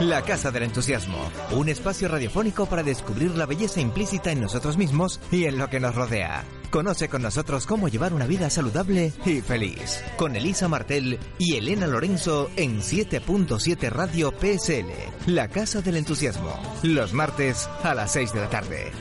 [0.00, 1.18] La Casa del Entusiasmo,
[1.50, 5.80] un espacio radiofónico para descubrir la belleza implícita en nosotros mismos y en lo que
[5.80, 6.44] nos rodea.
[6.70, 10.04] Conoce con nosotros cómo llevar una vida saludable y feliz.
[10.16, 15.32] Con Elisa Martel y Elena Lorenzo en 7.7 Radio PSL.
[15.34, 16.52] La Casa del Entusiasmo,
[16.84, 18.92] los martes a las 6 de la tarde.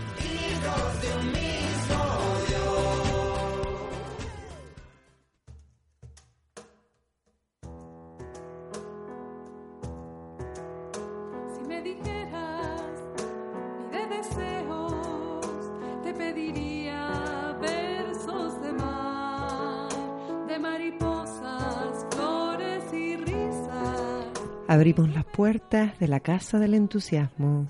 [24.78, 27.68] Abrimos las puertas de la Casa del Entusiasmo.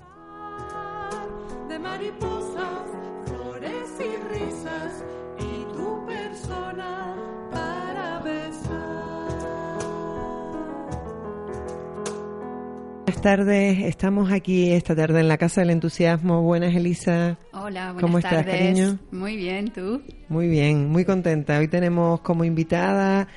[1.66, 2.82] De mariposas,
[3.24, 5.04] flores y risas,
[5.38, 7.16] y tu persona
[7.50, 9.78] para besar.
[13.06, 16.42] Buenas tardes, estamos aquí esta tarde en la Casa del Entusiasmo.
[16.42, 17.38] Buenas, Elisa.
[17.54, 18.54] Hola, buenas ¿Cómo estás, tardes.
[18.54, 18.98] cariño?
[19.12, 20.02] Muy bien, ¿tú?
[20.28, 21.58] Muy bien, muy contenta.
[21.58, 23.28] Hoy tenemos como invitada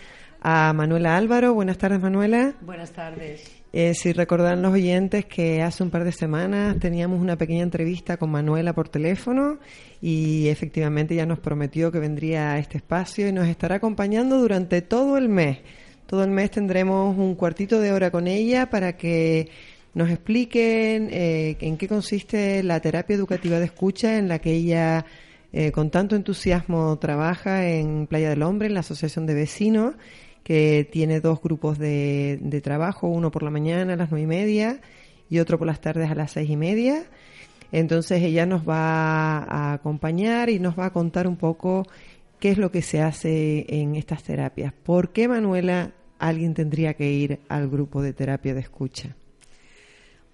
[0.41, 1.53] a Manuela Álvaro.
[1.53, 2.53] Buenas tardes, Manuela.
[2.59, 3.60] Buenas tardes.
[3.73, 8.17] Eh, si recordan los oyentes que hace un par de semanas teníamos una pequeña entrevista
[8.17, 9.59] con Manuela por teléfono
[10.01, 14.81] y efectivamente ya nos prometió que vendría a este espacio y nos estará acompañando durante
[14.81, 15.59] todo el mes.
[16.05, 19.49] Todo el mes tendremos un cuartito de hora con ella para que
[19.93, 25.05] nos expliquen eh, en qué consiste la terapia educativa de escucha en la que ella
[25.53, 29.95] eh, con tanto entusiasmo trabaja en Playa del Hombre, en la Asociación de Vecinos,
[30.43, 34.27] que tiene dos grupos de, de trabajo, uno por la mañana a las nueve y
[34.27, 34.81] media
[35.29, 37.03] y otro por las tardes a las seis y media.
[37.71, 41.87] Entonces ella nos va a acompañar y nos va a contar un poco
[42.39, 44.73] qué es lo que se hace en estas terapias.
[44.73, 49.15] ¿Por qué, Manuela, alguien tendría que ir al grupo de terapia de escucha?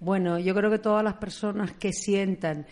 [0.00, 2.66] Bueno, yo creo que todas las personas que sientan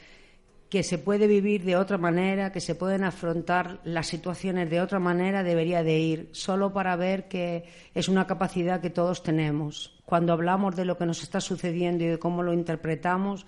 [0.76, 4.98] que se puede vivir de otra manera, que se pueden afrontar las situaciones de otra
[4.98, 7.64] manera, debería de ir, solo para ver que
[7.94, 9.98] es una capacidad que todos tenemos.
[10.04, 13.46] Cuando hablamos de lo que nos está sucediendo y de cómo lo interpretamos,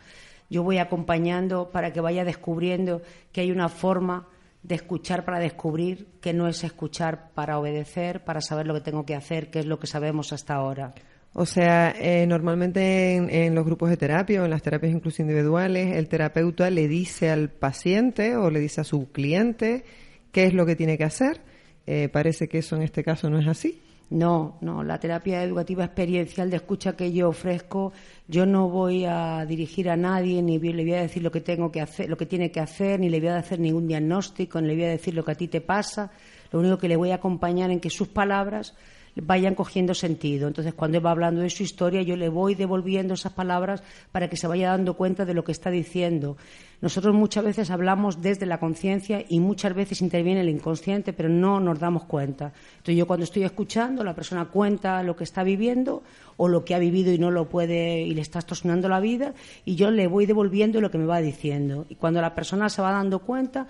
[0.49, 4.27] yo voy acompañando para que vaya descubriendo que hay una forma
[4.63, 9.05] de escuchar para descubrir, que no es escuchar para obedecer, para saber lo que tengo
[9.05, 10.95] que hacer, que es lo que sabemos hasta ahora.
[11.35, 15.23] O sea, eh, normalmente en, en los grupos de terapia o en las terapias incluso
[15.23, 19.85] individuales, el terapeuta le dice al paciente o le dice a su cliente
[20.33, 21.41] qué es lo que tiene que hacer.
[21.87, 23.81] Eh, parece que eso en este caso no es así.
[24.11, 27.93] No, no, la terapia educativa experiencial de escucha que yo ofrezco,
[28.27, 31.71] yo no voy a dirigir a nadie, ni le voy a decir lo que tengo
[31.71, 34.69] que hacer, lo que tiene que hacer, ni le voy a hacer ningún diagnóstico, ni
[34.69, 36.11] le voy a decir lo que a ti te pasa.
[36.51, 38.75] Lo único que le voy a acompañar en que sus palabras
[39.23, 40.49] vayan cogiendo sentido.
[40.49, 44.29] Entonces, cuando él va hablando de su historia, yo le voy devolviendo esas palabras para
[44.29, 46.37] que se vaya dando cuenta de lo que está diciendo.
[46.81, 51.59] Nosotros muchas veces hablamos desde la conciencia y muchas veces interviene el inconsciente, pero no
[51.59, 52.53] nos damos cuenta.
[52.77, 56.03] Entonces, yo cuando estoy escuchando, la persona cuenta lo que está viviendo
[56.37, 59.35] o lo que ha vivido y no lo puede y le está extorsionando la vida
[59.65, 61.87] y yo le voy devolviendo lo que me va diciendo.
[61.89, 63.67] Y cuando la persona se va dando cuenta,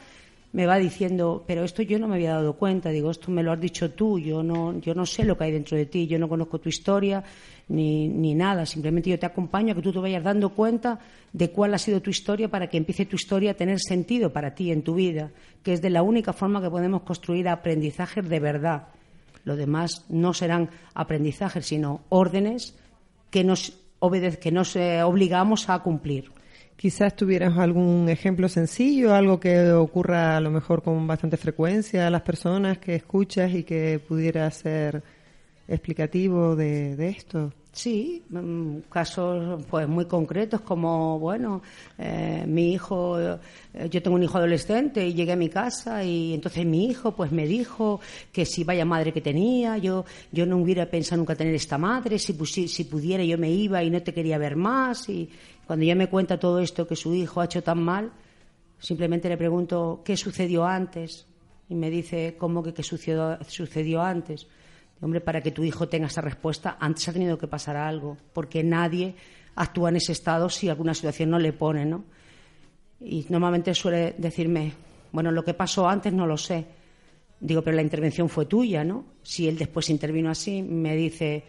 [0.53, 3.53] me va diciendo, pero esto yo no me había dado cuenta, digo, esto me lo
[3.53, 6.19] has dicho tú, yo no, yo no sé lo que hay dentro de ti, yo
[6.19, 7.23] no conozco tu historia
[7.69, 11.01] ni, ni nada, simplemente yo te acompaño a que tú te vayas dando cuenta
[11.33, 14.55] de cuál ha sido tu historia para que empiece tu historia a tener sentido para
[14.55, 15.31] ti en tu vida,
[15.63, 18.89] que es de la única forma que podemos construir aprendizajes de verdad.
[19.45, 22.75] Lo demás no serán aprendizajes, sino órdenes
[23.31, 26.31] que nos, obedez que nos eh, obligamos a cumplir.
[26.79, 32.11] Quizás tuvieras algún ejemplo sencillo, algo que ocurra a lo mejor con bastante frecuencia a
[32.11, 35.03] las personas que escuchas y que pudiera ser
[35.67, 37.53] explicativo de, de esto.
[37.73, 41.63] Sí, mm, casos pues muy concretos como bueno,
[41.99, 43.39] eh, mi hijo, eh,
[43.91, 47.31] yo tengo un hijo adolescente y llegué a mi casa y entonces mi hijo pues
[47.31, 48.01] me dijo
[48.33, 52.19] que si vaya madre que tenía, yo yo no hubiera pensado nunca tener esta madre,
[52.19, 52.35] si
[52.69, 55.29] si pudiera yo me iba y no te quería ver más y
[55.69, 58.11] cuando ya me cuenta todo esto que su hijo ha hecho tan mal,
[58.79, 61.27] simplemente le pregunto qué sucedió antes
[61.69, 64.47] y me dice cómo que qué sucedió antes.
[65.03, 68.65] Hombre, para que tu hijo tenga esa respuesta, antes ha tenido que pasar algo, porque
[68.65, 69.15] nadie
[69.57, 72.03] actúa en ese estado si alguna situación no le pone, ¿no?
[72.99, 74.73] Y normalmente suele decirme,
[75.13, 76.65] bueno, lo que pasó antes no lo sé.
[77.41, 79.05] Digo, pero la intervención fue tuya, ¿no?
[79.23, 81.45] Si él después intervino así, me dice,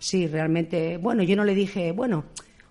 [0.00, 2.24] sí, realmente, bueno, yo no le dije, bueno,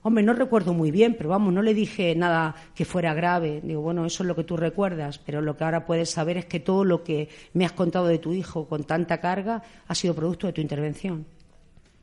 [0.04, 3.62] hombre, no recuerdo muy bien, pero vamos, no le dije nada que fuera grave.
[3.64, 6.46] Digo, bueno, eso es lo que tú recuerdas, pero lo que ahora puedes saber es
[6.46, 10.16] que todo lo que me has contado de tu hijo con tanta carga ha sido
[10.16, 11.26] producto de tu intervención.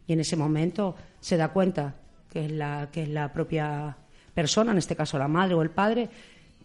[0.07, 1.95] Y en ese momento se da cuenta
[2.31, 3.97] que es la, que es la propia
[4.35, 6.09] persona, en este caso la madre o el padre,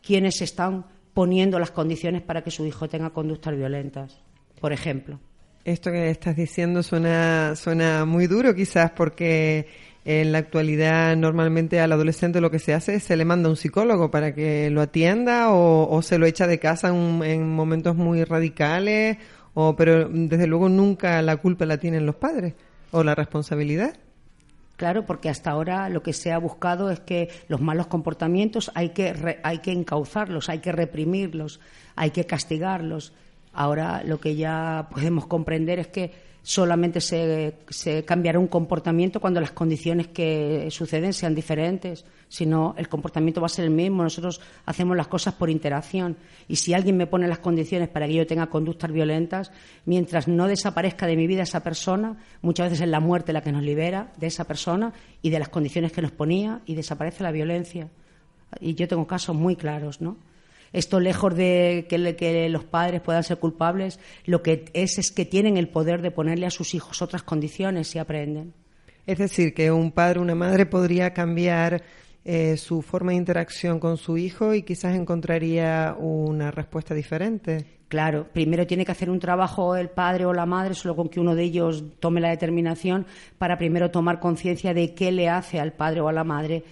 [0.02, 4.20] quienes están poniendo las condiciones para que su hijo tenga conductas violentas,
[4.60, 5.20] por ejemplo.
[5.64, 9.68] Esto que estás diciendo suena, suena muy duro quizás porque
[10.06, 13.52] en la actualidad normalmente al adolescente lo que se hace es se le manda a
[13.52, 17.96] un psicólogo para que lo atienda o, se lo echa de casa en, en momentos
[17.96, 19.18] muy radicales,
[19.54, 22.54] o, pero desde luego nunca la culpa la tienen los padres
[22.92, 23.96] o la responsabilidad.
[24.76, 28.90] Claro, porque hasta ahora lo que se ha buscado es que los malos comportamientos hay
[28.90, 31.60] que, re- hay que encauzarlos, hay que reprimirlos,
[31.96, 33.14] hay que castigarlos.
[33.54, 36.12] Ahora lo que ya podemos comprender es que
[36.44, 42.06] solamente se, se cambiará un comportamiento cuando las condiciones que suceden sean diferentes.
[42.28, 44.04] Si no, el comportamiento va a ser el mismo.
[44.04, 46.18] Nosotros hacemos las cosas por interacción.
[46.50, 49.52] Y si alguien me pone las condiciones para que yo tenga conductas violentas,
[49.86, 53.54] mientras no desaparezca de mi vida esa persona, muchas veces es la muerte la que
[53.54, 57.32] nos libera de esa persona y de las condiciones que nos ponía y desaparece la
[57.32, 57.88] violencia.
[58.60, 60.18] Y yo tengo casos muy claros, ¿no?
[60.74, 65.58] Esto, lejos de que, los padres puedan ser culpables, lo que es es que tienen
[65.58, 68.54] el poder de ponerle a sus hijos otras condiciones si aprenden.
[69.06, 71.84] Es decir, que un padre o una madre podría cambiar
[72.26, 77.66] eh, su forma de interacción con su hijo y quizás encontraría una respuesta diferente.
[77.90, 81.20] Claro, primero tiene que hacer un trabajo el padre o la madre, solo con que
[81.20, 83.06] uno de ellos tome la determinación
[83.38, 86.64] para primero tomar conciencia de qué le hace al padre o a la madre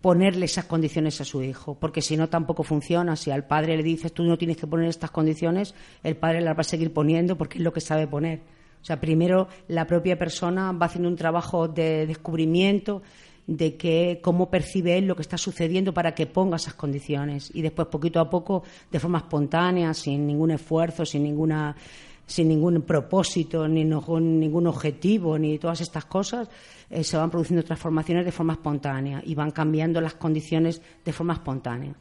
[0.00, 3.16] ponerle esas condiciones a su hijo, porque si no tampoco funciona.
[3.16, 6.56] Si al padre le dices tú no tienes que poner estas condiciones, el padre las
[6.56, 8.40] va a seguir poniendo porque es lo que sabe poner.
[8.80, 13.02] O sea, primero la propia persona va haciendo un trabajo de descubrimiento
[13.48, 17.62] de que cómo percibe él lo que está sucediendo para que ponga esas condiciones y
[17.62, 21.74] después poquito a poco de forma espontánea sin ningún esfuerzo sin ninguna
[22.28, 26.48] sin ningún propósito ni con ningún objetivo ni todas estas cosas
[26.90, 31.32] eh, se van produciendo transformaciones de forma espontánea y van cambiando las condiciones de forma
[31.32, 31.94] espontánea.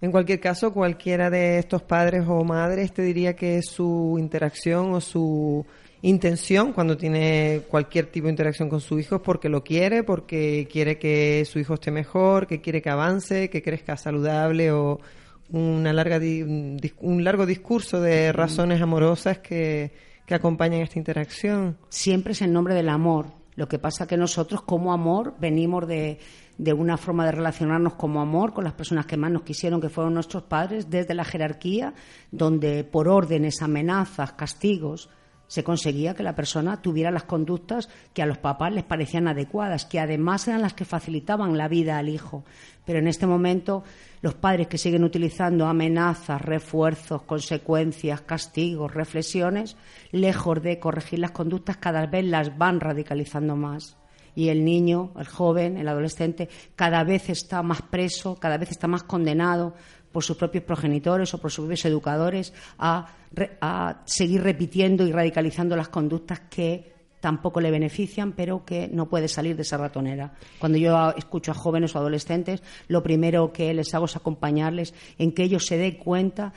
[0.00, 5.00] En cualquier caso, cualquiera de estos padres o madres te diría que su interacción o
[5.00, 5.64] su
[6.02, 10.68] intención cuando tiene cualquier tipo de interacción con su hijo es porque lo quiere, porque
[10.70, 15.00] quiere que su hijo esté mejor, que quiere que avance, que crezca saludable o
[15.50, 19.92] una larga di- un dis- un largo discurso de razones amorosas que,
[20.26, 21.78] que acompañan esta interacción.
[21.88, 23.26] siempre es en nombre del amor.
[23.56, 26.18] Lo que pasa que nosotros como amor venimos de,
[26.58, 29.88] de una forma de relacionarnos como amor con las personas que más nos quisieron, que
[29.88, 31.92] fueron nuestros padres, desde la jerarquía,
[32.30, 35.10] donde por órdenes, amenazas, castigos,
[35.48, 39.86] se conseguía que la persona tuviera las conductas que a los papás les parecían adecuadas,
[39.86, 42.44] que además eran las que facilitaban la vida al hijo.
[42.84, 43.82] Pero en este momento
[44.20, 49.76] los padres que siguen utilizando amenazas, refuerzos, consecuencias, castigos, reflexiones,
[50.12, 53.96] lejos de corregir las conductas, cada vez las van radicalizando más.
[54.34, 58.86] Y el niño, el joven, el adolescente, cada vez está más preso, cada vez está
[58.86, 59.74] más condenado
[60.18, 63.14] por sus propios progenitores o por sus propios educadores a,
[63.60, 69.28] a seguir repitiendo y radicalizando las conductas que tampoco le benefician, pero que no puede
[69.28, 70.32] salir de esa ratonera.
[70.58, 75.30] Cuando yo escucho a jóvenes o adolescentes, lo primero que les hago es acompañarles en
[75.30, 76.52] que ellos se den cuenta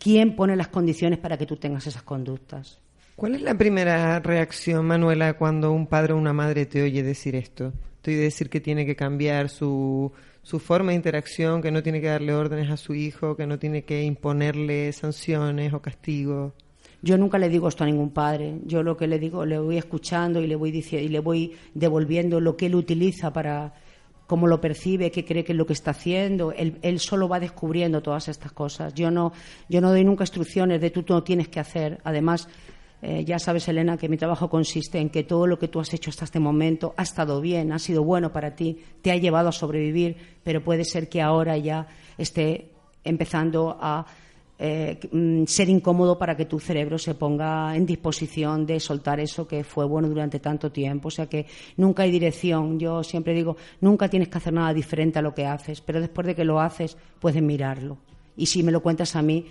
[0.00, 2.80] quién pone las condiciones para que tú tengas esas conductas.
[3.14, 7.36] ¿Cuál es la primera reacción, Manuela, cuando un padre o una madre te oye decir
[7.36, 7.72] esto?
[8.02, 10.12] Te oye decir que tiene que cambiar su,
[10.44, 13.58] su forma de interacción, que no tiene que darle órdenes a su hijo, que no
[13.58, 16.52] tiene que imponerle sanciones o castigos.
[17.02, 18.60] Yo nunca le digo esto a ningún padre.
[18.64, 21.52] Yo lo que le digo, le voy escuchando y le voy diciendo y le voy
[21.74, 23.74] devolviendo lo que él utiliza para
[24.26, 26.52] cómo lo percibe, qué cree que es lo que está haciendo.
[26.52, 28.94] Él, solo va descubriendo todas estas cosas.
[28.94, 29.32] Yo no,
[29.68, 32.00] yo no doy nunca instrucciones de tú no tienes que hacer.
[32.04, 32.48] Además,
[33.06, 35.92] eh, ya sabes, Elena, que mi trabajo consiste en que todo lo que tú has
[35.92, 39.50] hecho hasta este momento ha estado bien, ha sido bueno para ti, te ha llevado
[39.50, 42.70] a sobrevivir, pero puede ser que ahora ya esté
[43.04, 44.06] empezando a
[44.58, 49.46] eh, mm, ser incómodo para que tu cerebro se ponga en disposición de soltar eso
[49.46, 51.08] que fue bueno durante tanto tiempo.
[51.08, 51.44] O sea que
[51.76, 52.78] nunca hay dirección.
[52.78, 56.26] Yo siempre digo, nunca tienes que hacer nada diferente a lo que haces, pero después
[56.26, 57.98] de que lo haces, puedes mirarlo.
[58.34, 59.44] Y si me lo cuentas a mí,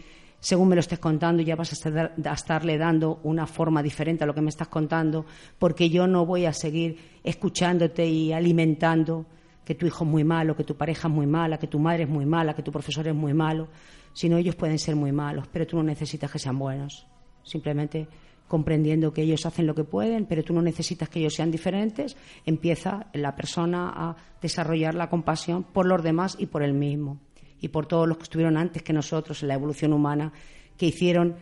[0.43, 4.27] según me lo estés contando, ya vas a, estar- estarle dando una forma diferente a
[4.27, 5.25] lo que me estás contando,
[5.57, 9.25] porque yo no voy a seguir escuchándote y alimentando
[9.63, 12.03] que tu hijo es muy malo, que tu pareja es muy mala, que tu madre
[12.03, 13.69] es muy mala, que tu profesor es muy malo,
[14.11, 17.07] sino ellos pueden ser muy malos, pero tú no necesitas que sean buenos.
[17.43, 18.09] Simplemente
[18.49, 22.17] comprendiendo que ellos hacen lo que pueden, pero tú no necesitas que ellos sean diferentes,
[22.45, 27.17] empieza la persona a desarrollar la compasión por los demás y por él mismo,
[27.63, 30.33] y por todos los que estuvieron antes que nosotros en la evolución humana,
[30.77, 31.35] que hicieron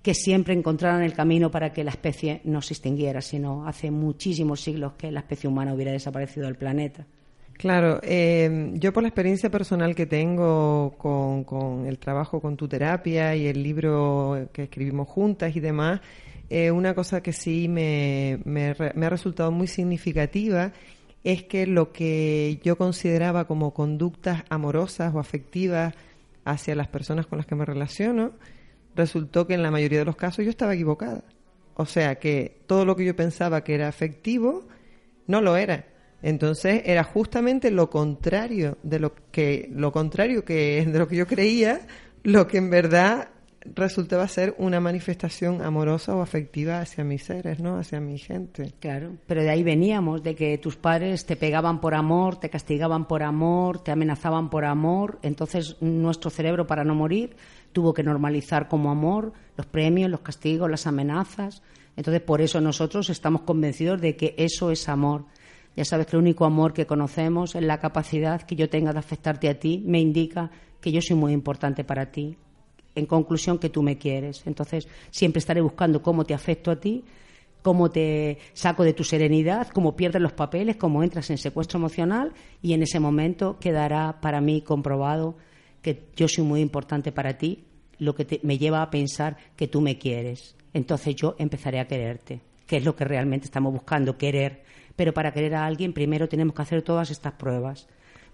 [0.00, 4.60] que siempre encontraran el camino para que la especie no se extinguiera, sino hace muchísimos
[4.60, 7.04] siglos que la especie humana hubiera desaparecido del planeta.
[7.54, 12.68] Claro, eh, yo por la experiencia personal que tengo con, con el trabajo con tu
[12.68, 16.00] terapia y el libro que escribimos juntas y demás,
[16.48, 20.70] eh, una cosa que sí me, me me ha resultado muy significativa
[21.26, 25.92] es que lo que yo consideraba como conductas amorosas o afectivas
[26.44, 28.30] hacia las personas con las que me relaciono,
[28.94, 31.24] resultó que en la mayoría de los casos yo estaba equivocada.
[31.74, 34.68] O sea que todo lo que yo pensaba que era afectivo
[35.26, 35.86] no lo era.
[36.22, 41.26] Entonces era justamente lo contrario de lo que lo contrario que de lo que yo
[41.26, 41.88] creía,
[42.22, 43.30] lo que en verdad
[43.74, 47.78] resultaba ser una manifestación amorosa o afectiva hacia mis seres, ¿no?
[47.78, 48.72] Hacia mi gente.
[48.80, 53.06] Claro, pero de ahí veníamos, de que tus padres te pegaban por amor, te castigaban
[53.06, 57.36] por amor, te amenazaban por amor, entonces nuestro cerebro para no morir
[57.72, 61.62] tuvo que normalizar como amor los premios, los castigos, las amenazas.
[61.96, 65.26] Entonces por eso nosotros estamos convencidos de que eso es amor.
[65.76, 68.98] Ya sabes que el único amor que conocemos es la capacidad que yo tenga de
[68.98, 72.38] afectarte a ti, me indica que yo soy muy importante para ti.
[72.96, 74.42] En conclusión, que tú me quieres.
[74.46, 77.04] Entonces, siempre estaré buscando cómo te afecto a ti,
[77.66, 82.32] cómo te saco de tu serenidad, cómo pierdes los papeles, cómo entras en secuestro emocional
[82.62, 85.36] y en ese momento quedará para mí comprobado
[85.82, 87.64] que yo soy muy importante para ti,
[87.98, 90.56] lo que me lleva a pensar que tú me quieres.
[90.74, 94.62] Entonces yo empezaré a quererte, que es lo que realmente estamos buscando, querer.
[94.94, 97.88] Pero para querer a alguien primero tenemos que hacer todas estas pruebas.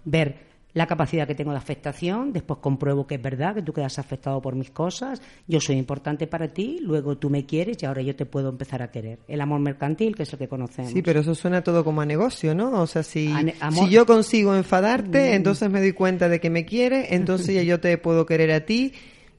[0.05, 3.99] Ver la capacidad que tengo de afectación, después compruebo que es verdad, que tú quedas
[3.99, 8.03] afectado por mis cosas, yo soy importante para ti, luego tú me quieres y ahora
[8.03, 9.19] yo te puedo empezar a querer.
[9.29, 10.93] El amor mercantil, que es lo que conocemos.
[10.93, 12.81] Sí, pero eso suena todo como a negocio, ¿no?
[12.81, 13.73] O sea, si, Mm.
[13.73, 17.81] si yo consigo enfadarte, entonces me doy cuenta de que me quieres, entonces ya yo
[17.81, 18.93] te puedo querer a ti.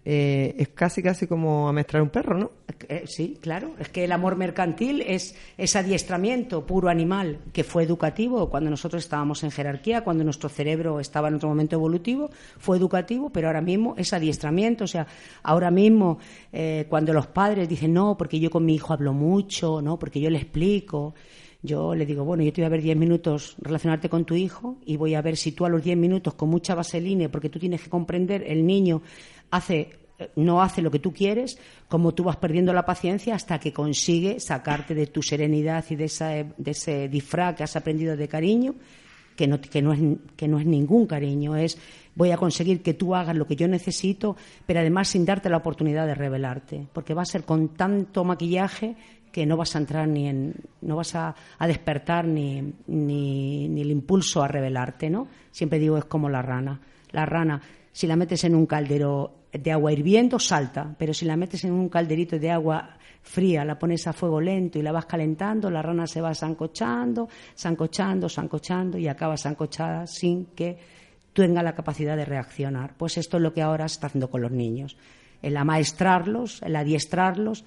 [0.06, 2.52] Eh, es casi, casi como amestrar un perro, ¿no?
[2.90, 3.74] Eh, sí, claro.
[3.80, 9.04] Es que el amor mercantil es ese adiestramiento puro animal que fue educativo cuando nosotros
[9.04, 13.62] estábamos en jerarquía, cuando nuestro cerebro estaba en otro momento evolutivo, fue educativo, pero ahora
[13.62, 14.84] mismo es adiestramiento.
[14.84, 15.08] O sea,
[15.42, 16.20] ahora mismo
[16.52, 20.20] eh, cuando los padres dicen no, porque yo con mi hijo hablo mucho, no, porque
[20.20, 21.14] yo le explico.
[21.66, 24.80] Yo le digo, bueno, yo te voy a ver 10 minutos relacionarte con tu hijo
[24.86, 27.58] y voy a ver si tú a los 10 minutos con mucha vaselina, porque tú
[27.58, 29.02] tienes que comprender, el niño
[29.54, 30.04] hace
[30.36, 31.58] no hace lo que tú quieres,
[31.88, 36.06] como tú vas perdiendo la paciencia hasta que consigue sacarte de tu serenidad y de,
[36.06, 38.76] esa, de ese disfraz que has aprendido de cariño,
[39.36, 40.00] que no, que, no es,
[40.36, 41.78] que no es ningún cariño, es
[42.16, 45.58] voy a conseguir que tú hagas lo que yo necesito, pero además sin darte la
[45.58, 48.96] oportunidad de revelarte, porque va a ser con tanto maquillaje
[49.32, 53.82] que no vas a entrar ni en, no vas a, a despertar ni, ni, ni
[53.82, 55.28] el impulso a revelarte, ¿no?
[55.50, 56.80] Siempre digo es como la rana.
[57.10, 57.60] La rana,
[57.92, 61.72] si la metes en un caldero de agua hirviendo, salta, pero si la metes en
[61.72, 65.82] un calderito de agua fría, la pones a fuego lento y la vas calentando, la
[65.82, 70.78] rana se va sancochando, sancochando, sancochando y acaba sancochada sin que
[71.34, 72.96] tenga la capacidad de reaccionar.
[72.98, 74.98] Pues esto es lo que ahora se está haciendo con los niños.
[75.42, 77.64] El amaestrarlos, el adiestrarlos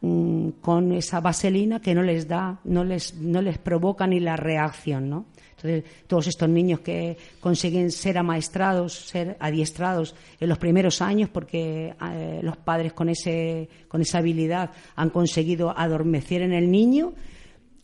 [0.00, 4.36] mmm, con esa vaselina que no les da, no les, no les provoca ni la
[4.36, 5.26] reacción, ¿no?
[5.62, 11.94] Entonces, todos estos niños que consiguen ser amaestrados, ser adiestrados en los primeros años, porque
[12.00, 17.12] eh, los padres con, ese, con esa habilidad han conseguido adormecer en el niño,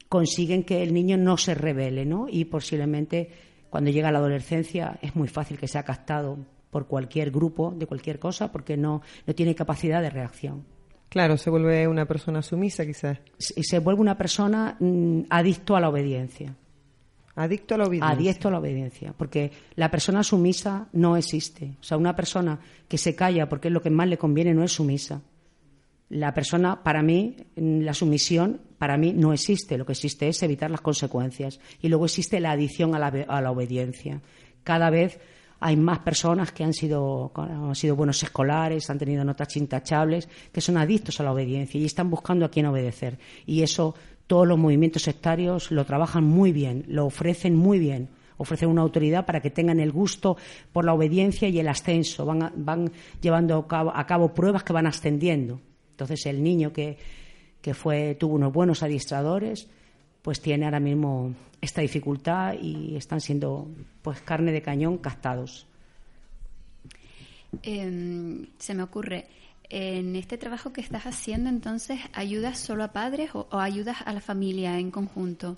[0.09, 2.27] consiguen que el niño no se revele, ¿no?
[2.29, 3.31] Y posiblemente
[3.69, 6.39] cuando llega a la adolescencia es muy fácil que sea captado
[6.71, 10.65] por cualquier grupo de cualquier cosa porque no, no tiene capacidad de reacción.
[11.09, 13.19] Claro, se vuelve una persona sumisa quizás.
[13.55, 16.55] Y se vuelve una persona mmm, adicto a la obediencia.
[17.37, 18.13] Adicto a la obediencia.
[18.13, 21.77] Adicto a la obediencia, porque la persona sumisa no existe.
[21.81, 24.65] O sea, una persona que se calla porque es lo que más le conviene no
[24.65, 25.21] es sumisa.
[26.09, 29.77] La persona, para mí, la sumisión, para mí no existe.
[29.77, 31.61] Lo que existe es evitar las consecuencias.
[31.83, 34.23] Y luego existe la adicción a la, obediencia.
[34.65, 35.21] Cada vez
[35.61, 40.63] hay más personas que han sido, han sido buenos escolares, han tenido notas intachables, que
[40.63, 43.19] son adictos a la obediencia y están buscando a quién obedecer.
[43.45, 43.95] Y eso
[44.27, 48.09] todos los movimientos sectarios lo trabajan muy bien, lo ofrecen muy bien.
[48.39, 50.37] ofrecer una autoridad para que tengan el gusto
[50.71, 52.27] por la obediencia y el ascenso.
[52.27, 52.93] Van, van
[53.23, 55.59] llevando a cabo, a cabo pruebas que van ascendiendo.
[55.93, 56.99] Entonces el niño que,
[57.63, 59.69] que fue, tuvo unos buenos adiestradores,
[60.21, 63.69] pues tiene ahora mismo esta dificultad y están siendo
[64.03, 65.67] pues carne de cañón captados.
[67.63, 69.27] Em, se me ocurre,
[69.71, 74.13] en este trabajo que estás haciendo, entonces, ¿ayudas solo a padres o, o ayudas a
[74.13, 75.57] la familia en conjunto?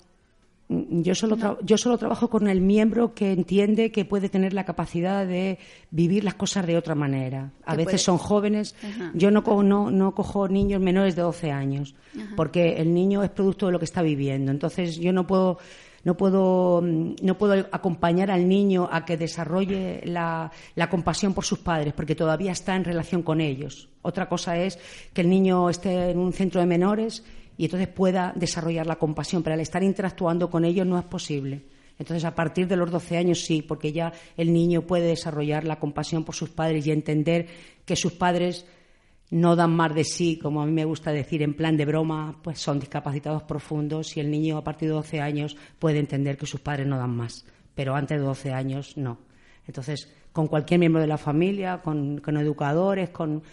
[0.67, 4.53] Mm, Yo solo, tra- yo solo trabajo con el miembro que entiende que puede tener
[4.53, 5.57] la capacidad de
[5.91, 7.51] vivir las cosas de otra manera.
[7.65, 8.75] A veces puede- son jóvenes.
[8.83, 9.11] Ajá.
[9.15, 11.95] Yo no, co- no, no cojo niños menores de 12 años,
[12.35, 14.51] porque el niño es producto de lo que está viviendo.
[14.51, 15.57] Entonces yo no puedo,
[16.03, 21.45] no puedo, mm, no puedo acompañar al niño a que desarrolle la, la compasión por
[21.45, 23.89] sus padres, porque todavía está en relación con ellos.
[24.01, 24.79] Otra cosa es
[25.13, 27.23] que el niño esté en un centro de menores
[27.57, 31.63] y entonces pueda desarrollar la compasión, pero al estar interactuando con ellos no es posible.
[31.99, 35.79] Entonces, a partir de los 12 años sí, porque ya el niño puede desarrollar la
[35.79, 37.47] compasión por sus padres y entender
[37.85, 38.65] que sus padres
[39.31, 42.35] no dan más de sí, como a mí me gusta decir en plan de broma,
[42.41, 46.47] pues son discapacitados profundos y el niño a partir de 12 años puede entender que
[46.47, 47.45] sus padres no dan más,
[47.75, 49.19] pero antes de 12 años no.
[49.67, 53.43] Entonces, con cualquier miembro de la familia, con, educadores, con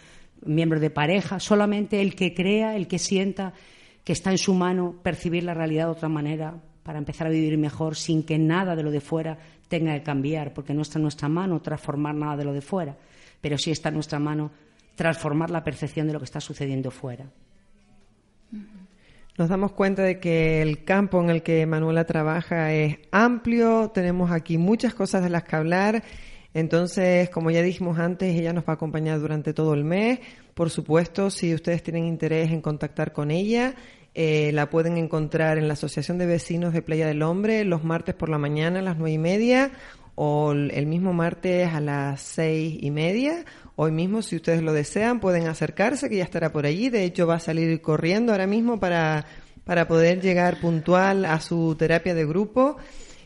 [0.44, 3.52] miembros de pareja, solamente el que crea, el que sienta
[4.02, 7.58] que está en su mano percibir la realidad de otra manera para empezar a vivir
[7.58, 9.36] mejor sin que nada de lo de fuera
[9.68, 12.96] tenga que cambiar, porque no está en nuestra mano transformar nada de lo de fuera,
[13.40, 14.52] pero sí está en nuestra mano
[14.96, 17.26] transformar la percepción de lo que está sucediendo fuera.
[19.38, 24.30] Nos damos cuenta de que el campo en el que Manuela trabaja es amplio, tenemos
[24.30, 26.02] aquí muchas cosas de las que hablar.
[26.54, 30.20] Entonces, como ya dijimos antes, ella nos va a acompañar durante todo el mes.
[30.54, 33.74] Por supuesto, si ustedes tienen interés en contactar con ella,
[34.14, 38.14] eh, la pueden encontrar en la Asociación de Vecinos de Playa del Hombre los martes
[38.14, 39.70] por la mañana a las nueve y media
[40.14, 43.44] o el mismo martes a las seis y media.
[43.78, 46.88] Hoy mismo, si ustedes lo desean, pueden acercarse, que ya estará por allí.
[46.88, 49.26] De hecho, va a salir corriendo ahora mismo para,
[49.64, 52.78] para poder llegar puntual a su terapia de grupo.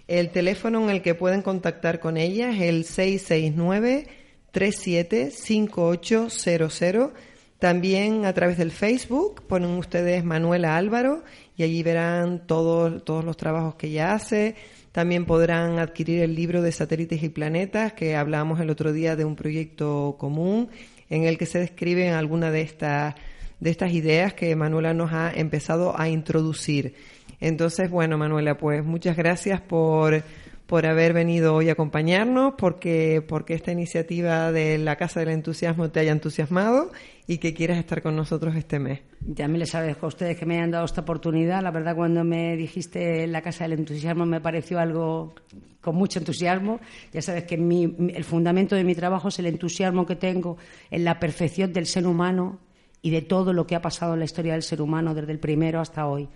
[0.09, 4.09] El teléfono en el que pueden contactar con ella es el 669
[4.51, 7.13] 375800.
[7.61, 11.23] También a través del Facebook ponen ustedes Manuela Álvaro
[11.57, 14.57] y allí verán todos, todos los trabajos que ella hace.
[14.93, 19.25] También podrán adquirir el libro de satélites y planetas que hablábamos el otro día de
[19.25, 20.69] un proyecto común
[21.09, 23.15] en el que se describen algunas de estas
[23.61, 26.95] de estas ideas que Manuela nos ha empezado a introducir.
[27.41, 30.23] Entonces, bueno, Manuela, pues muchas gracias por,
[30.71, 35.91] por haber venido hoy a acompañarnos, porque, porque esta iniciativa de la Casa del Entusiasmo
[35.91, 36.93] te haya entusiasmado
[37.27, 39.01] y que quieras estar con nosotros este mes.
[39.27, 41.61] Ya me les agradezco a ustedes que me hayan dado esta oportunidad.
[41.61, 45.35] La verdad, cuando me dijiste la Casa del Entusiasmo me pareció algo
[45.81, 46.79] con mucho entusiasmo.
[47.13, 50.57] Ya sabes que mi- el fundamento de mi trabajo es el entusiasmo que tengo
[50.93, 52.61] en la perfección del ser humano
[53.03, 55.41] y de todo lo que ha pasado en la historia del ser humano desde el
[55.41, 56.29] primero hasta hoy.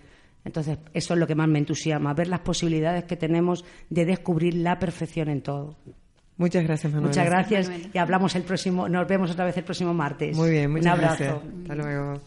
[0.45, 4.53] Entonces, eso es lo que más me entusiasma, ver las posibilidades que tenemos de descubrir
[4.55, 5.75] la perfección en todo.
[6.37, 7.07] Muchas gracias, Manuela.
[7.09, 7.89] Muchas gracias Manuela.
[7.93, 10.37] y hablamos el próximo, nos vemos otra vez el próximo martes.
[10.37, 11.23] Muy bien, muchas Un abrazo.
[11.23, 11.61] gracias.
[11.61, 12.21] Hasta luego.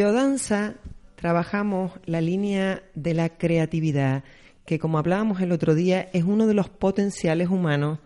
[0.00, 0.76] Biodanza
[1.14, 4.24] trabajamos la línea de la creatividad,
[4.64, 7.98] que como hablábamos el otro día, es uno de los potenciales humanos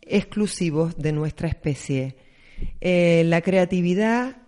[0.00, 2.16] exclusivos de nuestra especie.
[2.80, 4.38] Eh, la creatividad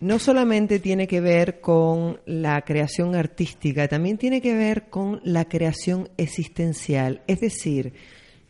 [0.00, 5.46] no solamente tiene que ver con la creación artística, también tiene que ver con la
[5.46, 7.22] creación existencial.
[7.26, 7.94] Es decir,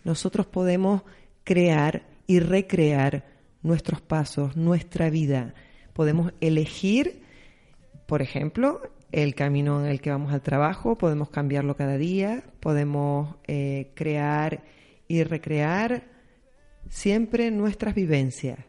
[0.03, 1.03] nosotros podemos
[1.45, 3.25] crear y recrear
[3.63, 5.55] nuestros pasos, nuestra vida.
[6.01, 7.21] Podemos elegir,
[8.07, 8.81] por ejemplo,
[9.13, 14.65] el camino en el que vamos al trabajo, podemos cambiarlo cada día, podemos eh, crear
[15.09, 16.05] y recrear
[16.89, 18.61] siempre nuestras vivencias.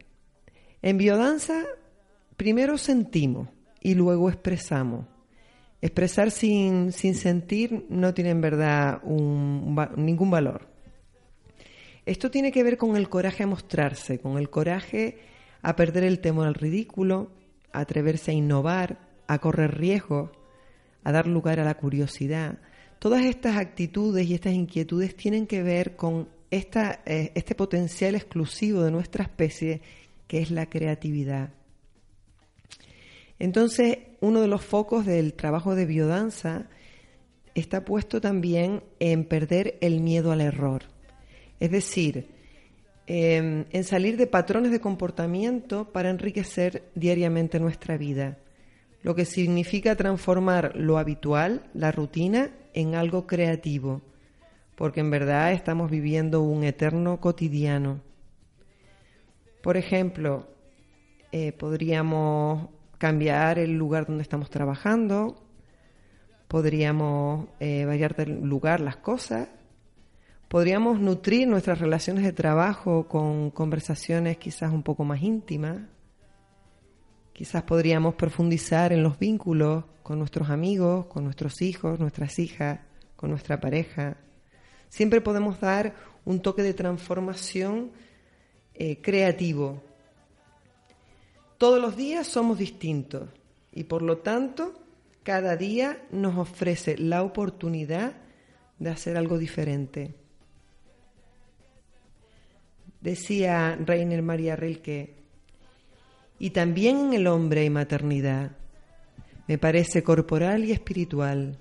[0.82, 1.64] En biodanza,
[2.36, 3.48] primero sentimos
[3.80, 5.06] y luego expresamos.
[5.82, 10.68] Expresar sin, sin sentir no tiene en verdad ningún valor.
[12.06, 15.31] Esto tiene que ver con el coraje a mostrarse, con el coraje
[15.62, 17.32] a perder el temor al ridículo,
[17.72, 20.32] a atreverse a innovar, a correr riesgos,
[21.04, 22.60] a dar lugar a la curiosidad.
[23.00, 28.84] Todas estas actitudes y estas inquietudes tienen que ver con esta, eh, este potencial exclusivo
[28.84, 29.82] de nuestra especie,
[30.28, 31.52] que es la creatividad.
[33.40, 36.70] Entonces, uno de los focos del trabajo de biodanza
[37.56, 40.84] está puesto también en perder el miedo al error.
[41.60, 42.28] Es decir,
[43.08, 48.38] eh, en salir de patrones de comportamiento para enriquecer diariamente nuestra vida,
[49.04, 54.02] lo que significa transformar lo habitual, la rutina, en algo creativo,
[54.76, 58.02] porque en verdad estamos viviendo un eterno cotidiano.
[59.62, 60.48] Por ejemplo,
[61.32, 65.44] eh, podríamos cambiar el lugar donde estamos trabajando,
[66.48, 69.50] podríamos eh, variar del lugar las cosas,
[70.52, 75.78] podríamos nutrir nuestras relaciones de trabajo con conversaciones quizás un poco más íntimas,
[77.32, 82.82] quizás podríamos profundizar en los vínculos con nuestros amigos, con nuestros hijos, nuestras hijas,
[83.16, 84.18] con nuestra pareja.
[84.90, 87.92] Siempre podemos dar un toque de transformación
[88.74, 89.82] eh, creativo
[91.62, 93.30] todos los días somos distintos
[93.72, 94.74] y por lo tanto
[95.22, 98.14] cada día nos ofrece la oportunidad
[98.80, 100.16] de hacer algo diferente.
[103.02, 105.16] Decía Reiner María Rilke,
[106.38, 108.52] y también en el hombre hay maternidad,
[109.48, 111.58] me parece corporal y espiritual.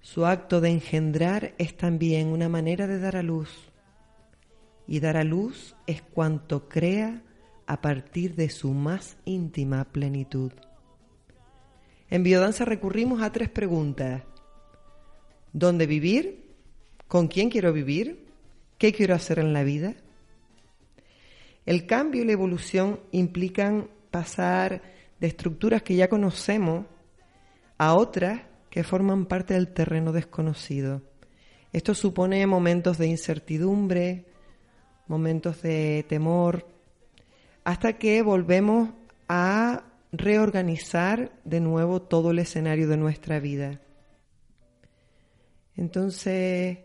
[0.00, 3.70] Su acto de engendrar es también una manera de dar a luz,
[4.86, 7.22] y dar a luz es cuanto crea
[7.66, 10.52] a partir de su más íntima plenitud.
[12.10, 14.22] En biodanza recurrimos a tres preguntas.
[15.52, 16.56] ¿Dónde vivir?
[17.06, 18.26] ¿Con quién quiero vivir?
[18.78, 19.94] ¿Qué quiero hacer en la vida?
[21.68, 24.80] El cambio y la evolución implican pasar
[25.20, 26.86] de estructuras que ya conocemos
[27.76, 31.02] a otras que forman parte del terreno desconocido.
[31.74, 34.24] Esto supone momentos de incertidumbre,
[35.08, 36.66] momentos de temor,
[37.64, 38.88] hasta que volvemos
[39.28, 43.78] a reorganizar de nuevo todo el escenario de nuestra vida.
[45.76, 46.78] Entonces,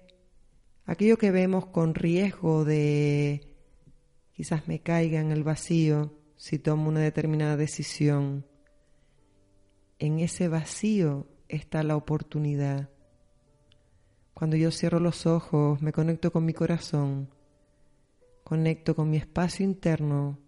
[0.86, 3.53] aquello que vemos con riesgo de
[4.34, 8.46] quizás me caiga en el vacío si tomo una determinada decisión,
[10.00, 12.90] en ese vacío está la oportunidad.
[14.34, 17.30] Cuando yo cierro los ojos, me conecto con mi corazón,
[18.44, 20.40] conecto con mi espacio interno,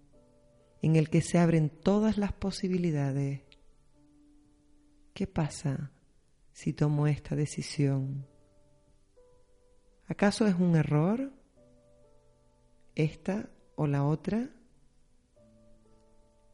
[0.82, 3.44] en el que se abren todas las posibilidades.
[5.14, 5.92] ¿Qué pasa
[6.52, 8.28] si tomo esta decisión?
[10.08, 11.32] ¿Acaso es un error?
[12.96, 14.50] ¿Esta o la otra?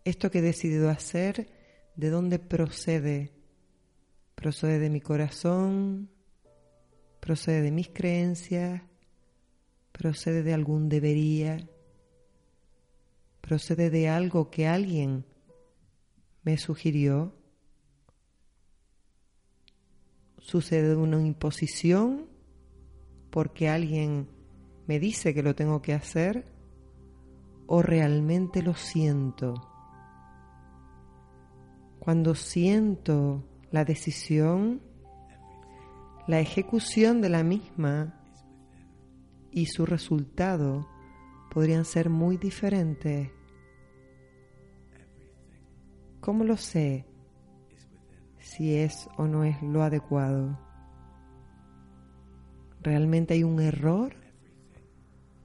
[0.03, 1.47] ¿Esto que he decidido hacer,
[1.95, 3.31] de dónde procede?
[4.35, 6.09] ¿Procede de mi corazón?
[7.19, 8.81] ¿Procede de mis creencias?
[9.91, 11.67] ¿Procede de algún debería?
[13.41, 15.25] procede de algo que alguien
[16.43, 17.35] me sugirió,
[20.37, 22.29] sucede una imposición
[23.29, 24.29] porque alguien
[24.87, 26.45] me dice que lo tengo que hacer
[27.73, 29.53] o realmente lo siento.
[31.99, 34.81] Cuando siento la decisión,
[36.27, 38.21] la ejecución de la misma
[39.51, 40.85] y su resultado
[41.49, 43.31] podrían ser muy diferentes.
[46.19, 47.05] ¿Cómo lo sé
[48.37, 50.59] si es o no es lo adecuado?
[52.81, 54.13] ¿Realmente hay un error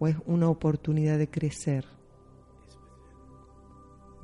[0.01, 1.87] o es una oportunidad de crecer?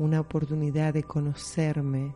[0.02, 2.12] Una oportunidad de conocerme,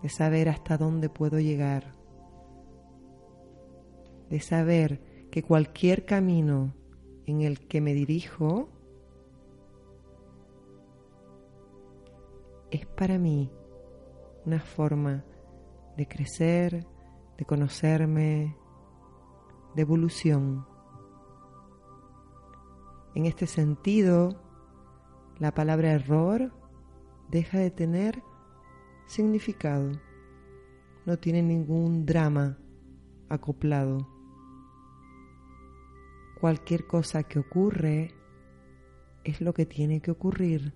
[0.00, 1.96] de saber hasta dónde puedo llegar,
[4.30, 6.72] de saber que cualquier camino
[7.26, 8.68] en el que me dirijo
[12.70, 13.50] es para mí
[14.44, 15.24] una forma
[15.96, 16.86] de crecer,
[17.36, 18.56] de conocerme,
[19.74, 20.64] de evolución.
[23.16, 24.45] En este sentido,
[25.38, 26.52] la palabra error
[27.30, 28.22] deja de tener
[29.06, 29.92] significado,
[31.04, 32.58] no tiene ningún drama
[33.28, 34.16] acoplado
[36.46, 38.14] cualquier cosa que ocurre
[39.24, 40.74] es lo que tiene que ocurrir.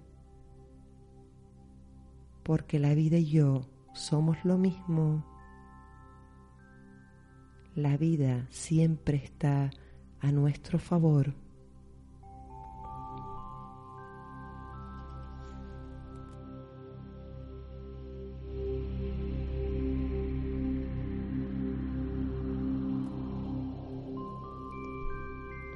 [2.43, 5.25] Porque la vida y yo somos lo mismo.
[7.75, 9.71] La vida siempre está
[10.21, 11.35] a nuestro favor.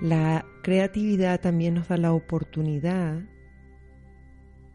[0.05, 3.23] La creatividad también nos da la oportunidad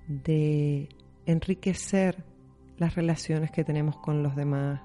[0.07, 0.89] de
[1.27, 2.23] enriquecer
[2.79, 4.81] las relaciones que tenemos con los demás,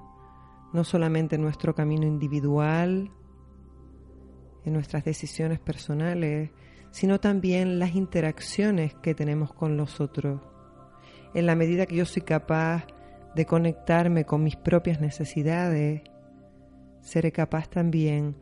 [0.75, 3.11] no solamente en nuestro camino individual,
[4.67, 6.51] en nuestras decisiones personales,
[6.91, 10.43] sino también las interacciones que tenemos con los otros.
[11.33, 12.87] En la medida que yo soy capaz
[13.35, 16.03] de conectarme con mis propias necesidades,
[17.01, 18.37] seré capaz también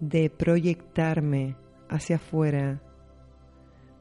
[0.00, 1.56] de proyectarme
[1.88, 2.80] hacia afuera,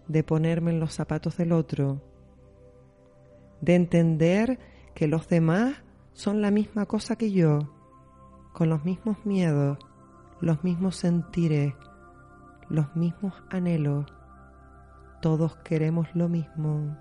[0.07, 2.01] de ponerme en los zapatos del otro,
[3.61, 4.59] de entender
[4.93, 5.77] que los demás
[6.13, 7.71] son la misma cosa que yo,
[8.53, 9.77] con los mismos miedos,
[10.41, 11.73] los mismos sentires,
[12.69, 14.05] los mismos anhelos.
[15.21, 16.97] Todos queremos lo mismo,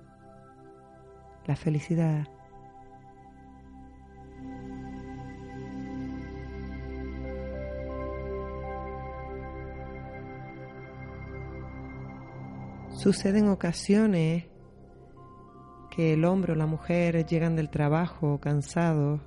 [1.46, 2.26] la felicidad.
[13.04, 14.46] Sucede en ocasiones
[15.94, 19.20] que el hombre o la mujer llegan del trabajo cansados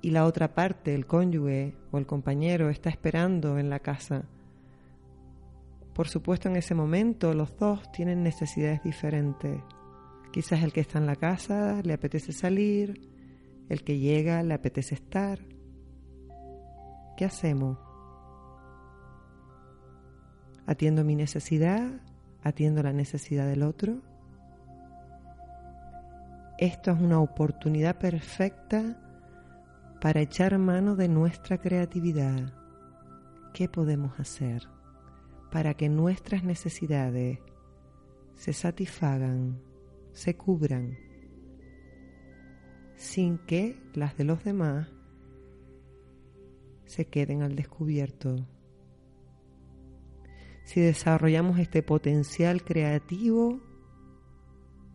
[0.00, 4.24] y la otra parte, el cónyuge o el compañero, está esperando en la casa.
[5.92, 9.60] Por supuesto, en ese momento los dos tienen necesidades diferentes.
[10.32, 13.10] Quizás el que está en la casa le apetece salir,
[13.68, 15.38] el que llega le apetece estar.
[17.14, 17.76] ¿Qué hacemos?
[20.64, 22.00] ¿Atiendo mi necesidad?
[22.42, 24.02] ¿Atiendo la necesidad del otro?
[26.58, 28.98] Esto es una oportunidad perfecta
[30.00, 32.52] para echar mano de nuestra creatividad.
[33.54, 34.68] ¿Qué podemos hacer
[35.50, 37.38] para que nuestras necesidades
[38.34, 39.60] se satisfagan,
[40.12, 40.98] se cubran,
[42.96, 44.88] sin que las de los demás
[46.86, 48.36] se queden al descubierto?
[50.64, 53.60] Si desarrollamos este potencial creativo,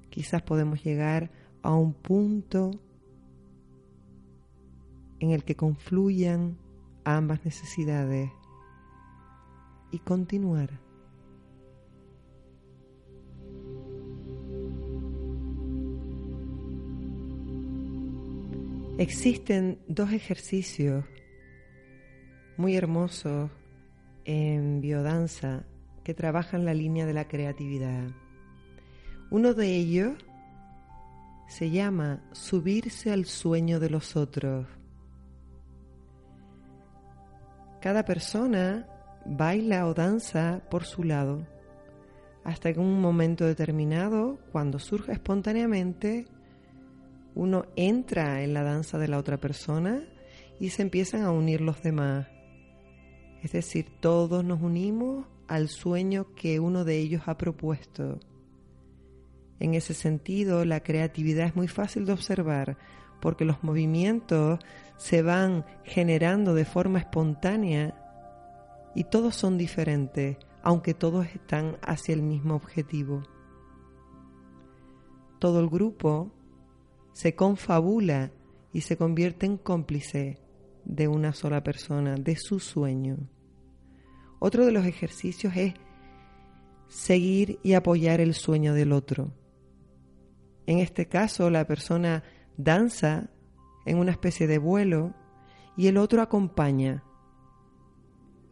[0.10, 2.71] quizás podemos llegar a un punto
[5.19, 6.58] en el que confluyan
[7.03, 8.32] ambas necesidades
[9.91, 10.80] y continuar.
[18.97, 21.06] Existen dos ejercicios
[22.58, 23.51] muy hermosos
[24.27, 25.63] en biodanza
[26.03, 28.09] que trabajan la línea de la creatividad.
[29.31, 30.13] Uno de ellos
[31.47, 34.67] se llama subirse al sueño de los otros.
[37.81, 38.85] Cada persona
[39.25, 41.47] baila o danza por su lado,
[42.43, 46.25] hasta que en un momento determinado, cuando surge espontáneamente,
[47.33, 50.03] uno entra en la danza de la otra persona
[50.59, 52.27] y se empiezan a unir los demás.
[53.43, 58.19] Es decir, todos nos unimos al sueño que uno de ellos ha propuesto.
[59.60, 62.78] En ese sentido, la creatividad es muy fácil de observar
[63.21, 64.60] porque los movimientos
[64.97, 67.95] se van generando de forma espontánea
[68.95, 73.23] y todos son diferentes, aunque todos están hacia el mismo objetivo.
[75.39, 76.32] Todo el grupo
[77.13, 78.32] se confabula
[78.73, 80.39] y se convierte en cómplice
[80.88, 83.17] de una sola persona, de su sueño.
[84.39, 85.73] Otro de los ejercicios es
[86.88, 89.34] seguir y apoyar el sueño del otro.
[90.65, 92.23] En este caso, la persona
[92.56, 93.30] danza
[93.86, 95.13] en una especie de vuelo
[95.76, 97.04] y el otro acompaña.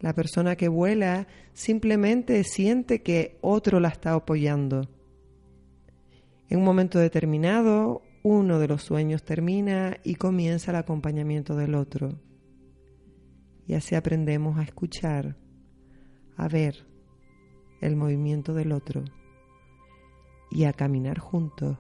[0.01, 4.81] La persona que vuela simplemente siente que otro la está apoyando.
[6.49, 12.24] En un momento determinado, uno de los sueños termina y comienza el acompañamiento del otro.
[13.67, 15.35] Y así aprendemos a escuchar,
[16.37, 16.85] a ver
[17.81, 19.03] el movimiento del otro
[20.51, 21.77] y a caminar juntos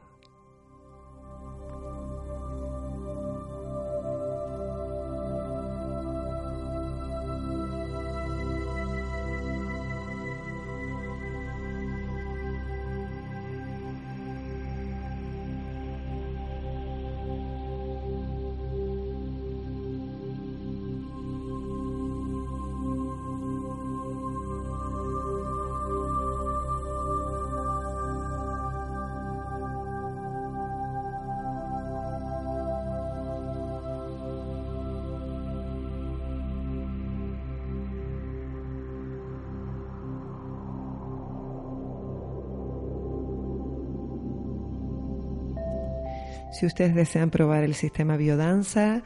[46.55, 49.03] Si ustedes desean probar el sistema biodanza,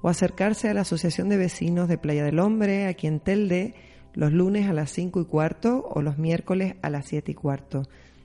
[0.00, 3.74] o acercarse a la Asociación de Vecinos de Playa del Hombre, aquí en Telde,
[4.14, 7.82] los lunes a las 5 y cuarto o los miércoles a las 7 y cuarto.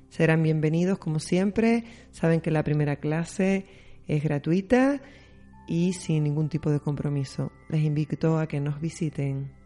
[0.09, 1.85] Serán bienvenidos como siempre.
[2.11, 3.65] Saben que la primera clase
[4.07, 5.01] es gratuita
[5.67, 7.51] y sin ningún tipo de compromiso.
[7.69, 9.60] Les invito a que nos visiten.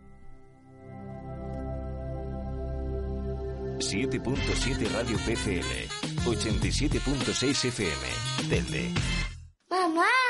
[3.80, 5.88] 7.7 Radio PCM,
[6.26, 8.92] 87.6 FM, Telde.
[9.70, 10.25] ¡Mamá!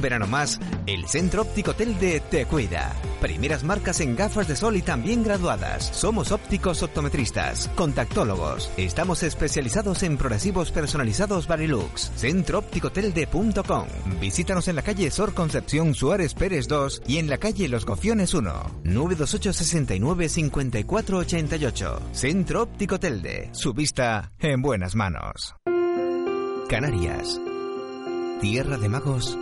[0.03, 2.95] verano más, el Centro Óptico Telde te cuida.
[3.23, 5.85] Primeras marcas en gafas de sol y también graduadas.
[5.95, 8.71] Somos ópticos optometristas, contactólogos.
[8.77, 12.11] Estamos especializados en progresivos personalizados Barilux.
[12.17, 13.87] Centroopticotelde.com.
[14.21, 18.35] Visítanos en la calle Sor Concepción Suárez Pérez 2 y en la calle Los Cofiones
[18.35, 18.81] 1.
[18.85, 22.01] 928 69 54 88.
[22.13, 23.51] Centro Óptico Telde.
[23.53, 25.55] Su vista en buenas manos.
[26.69, 27.41] Canarias.
[28.41, 29.39] Tierra de magos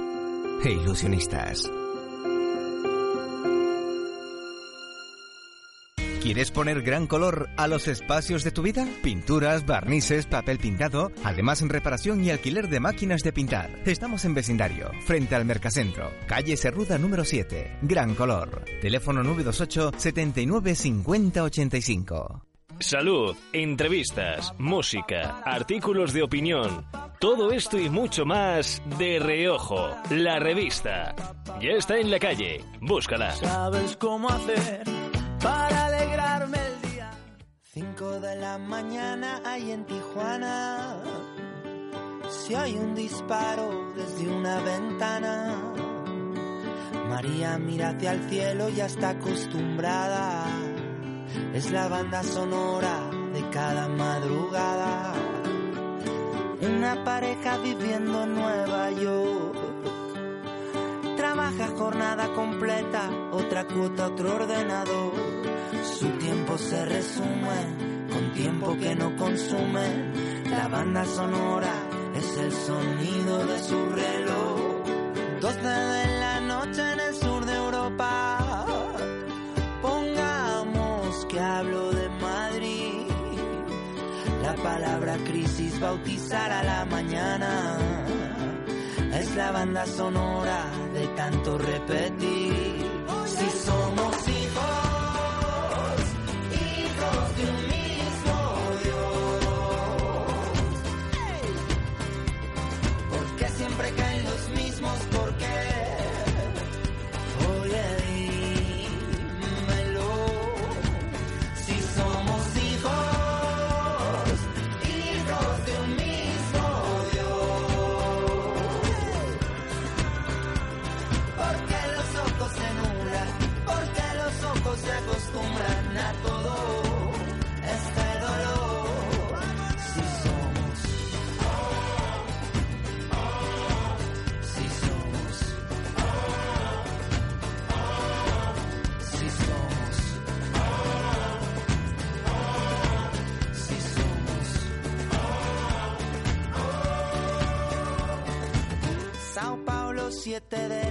[0.65, 1.71] e ilusionistas.
[6.23, 8.87] ¿Quieres poner gran color a los espacios de tu vida?
[9.03, 13.71] Pinturas, barnices, papel pintado, además en reparación y alquiler de máquinas de pintar.
[13.87, 18.65] Estamos en vecindario, frente al Mercacentro, calle Cerruda número 7, Gran Color.
[18.83, 22.50] Teléfono 928 79 50 85.
[22.81, 26.87] Salud, entrevistas, música, artículos de opinión.
[27.19, 31.15] Todo esto y mucho más de Reojo, la revista.
[31.61, 32.65] Ya está en la calle.
[32.81, 33.33] Búscala.
[33.33, 34.83] ¿Sabes cómo hacer
[35.43, 37.11] para alegrarme el día?
[37.61, 41.03] Cinco de la mañana hay en Tijuana.
[42.31, 45.75] Si hay un disparo desde una ventana,
[47.11, 50.60] María mira hacia el cielo y está acostumbrada.
[51.55, 55.13] Es la banda sonora de cada madrugada.
[56.61, 59.57] Una pareja viviendo en Nueva York.
[61.17, 65.13] Trabaja jornada completa, otra cuota, otro ordenador.
[65.83, 70.13] Su tiempo se resume con tiempo que no consume.
[70.51, 71.73] La banda sonora
[72.15, 74.60] es el sonido de su reloj.
[85.81, 87.79] Bautizar a la mañana.
[89.15, 92.70] Es la banda sonora de tanto repetir.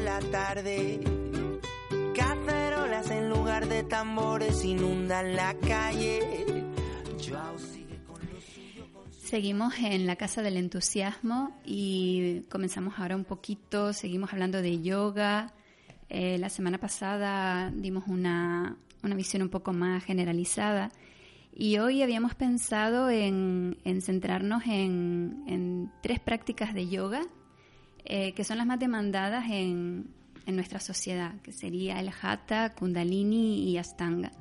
[0.09, 0.99] La tarde.
[2.15, 6.19] Cacerolas en lugar de tambores inundan la calle.
[9.11, 15.53] Seguimos en la Casa del Entusiasmo y comenzamos ahora un poquito, seguimos hablando de yoga.
[16.09, 20.91] Eh, la semana pasada dimos una, una visión un poco más generalizada
[21.53, 27.21] y hoy habíamos pensado en, en centrarnos en, en tres prácticas de yoga
[28.05, 30.13] eh, que son las más demandadas en,
[30.45, 34.31] en nuestra sociedad, que sería el Hatha, Kundalini y Astanga.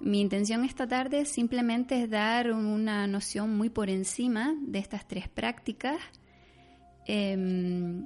[0.00, 5.28] Mi intención esta tarde simplemente es dar una noción muy por encima de estas tres
[5.28, 6.00] prácticas.
[7.06, 8.02] Eh,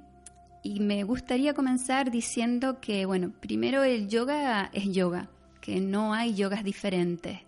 [0.64, 5.28] y me gustaría comenzar diciendo que, bueno, primero el yoga es yoga,
[5.60, 7.40] que no hay yogas diferentes.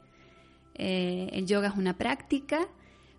[0.75, 2.69] Eh, el yoga es una práctica,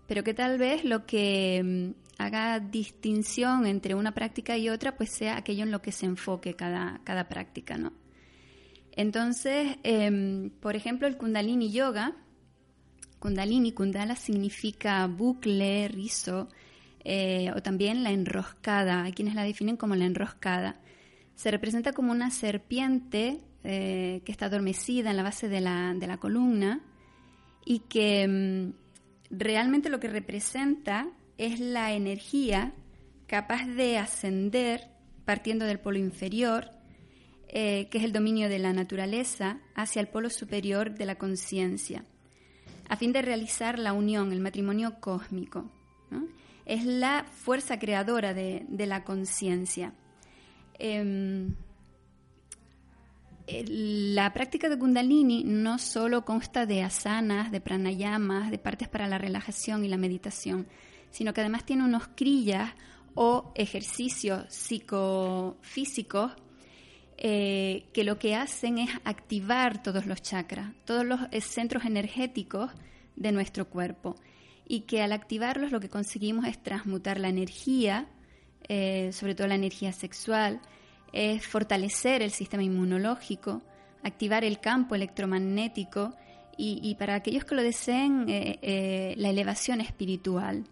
[0.06, 5.10] pero que tal vez lo que mm, haga distinción entre una práctica y otra pues
[5.10, 7.92] sea aquello en lo que se enfoque cada, cada práctica, ¿no?
[8.92, 12.16] Entonces, em, por ejemplo, el Kundalini Yoga,
[13.20, 16.48] Kundalini, Kundala significa bucle, rizo,
[17.04, 19.04] eh, o también la enroscada.
[19.04, 20.80] Hay quienes la definen como la enroscada.
[21.36, 26.06] Se representa como una serpiente eh, que está adormecida en la base de la, de
[26.06, 26.80] la columna
[27.64, 31.08] y que mm, realmente lo que representa
[31.38, 32.74] es la energía
[33.26, 34.90] capaz de ascender
[35.24, 36.78] partiendo del polo inferior
[37.50, 42.04] eh, que es el dominio de la naturaleza, hacia el polo superior de la conciencia,
[42.90, 45.70] a fin de realizar la unión, el matrimonio cósmico.
[46.66, 49.94] Es la fuerza creadora de, la conciencia.
[50.78, 51.54] Em,
[53.46, 59.16] la práctica de Kundalini no solo consta de asanas, de pranayamas, de partes para la
[59.16, 60.66] relajación y la meditación,
[61.10, 62.72] sino que además tiene unos crillas
[63.14, 66.32] o ejercicios psicofísicos
[67.20, 72.70] eh, que lo que hacen es activar todos los chakras, todos los eh, centros energéticos
[73.16, 74.14] de nuestro cuerpo.
[74.68, 78.06] Y que al activarlos lo que conseguimos es transmutar la energía,
[78.68, 80.60] eh, sobre todo la energía sexual,
[81.12, 83.62] es fortalecer el sistema inmunológico,
[84.04, 86.14] activar el campo electromagnético
[86.56, 90.64] y, para aquellos que lo deseen, la elevación espiritual.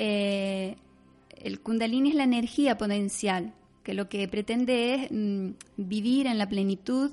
[0.00, 3.54] El kundalini es la energía potencial
[3.88, 7.10] que lo que pretende es mm, vivir en la plenitud,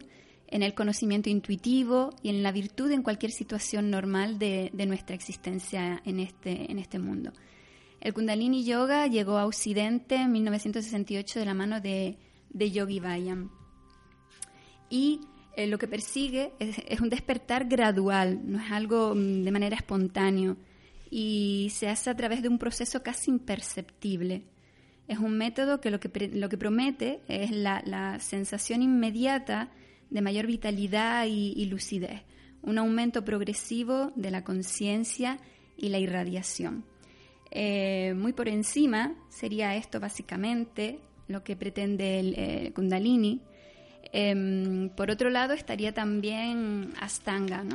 [0.49, 6.01] en el conocimiento intuitivo y en la virtud en cualquier situación normal de, nuestra existencia
[6.03, 7.31] en este, en este mundo.
[8.01, 12.17] El Kundalini Yoga llegó a Occidente en 1968 de la mano de,
[12.53, 13.51] Yogi Bayam.
[14.89, 15.21] Y
[15.55, 19.77] eh, lo que persigue es, es, un despertar gradual, no es algo mm, de manera
[19.77, 20.57] espontánea
[21.09, 24.43] y se hace a través de un proceso casi imperceptible.
[25.07, 29.69] Es un método que lo que, lo que promete es la, sensación inmediata
[30.09, 32.23] de mayor vitalidad y, lucidez,
[32.61, 35.39] un aumento progresivo de la conciencia
[35.77, 36.85] y la irradiación.
[37.51, 43.41] Eh, muy por encima sería esto básicamente lo que pretende el Kundalini.
[44.17, 47.65] Em, por otro lado estaría también Astanga,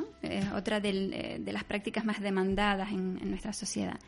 [0.56, 3.98] otra eh, de las prácticas más demandadas en nuestra sociedad.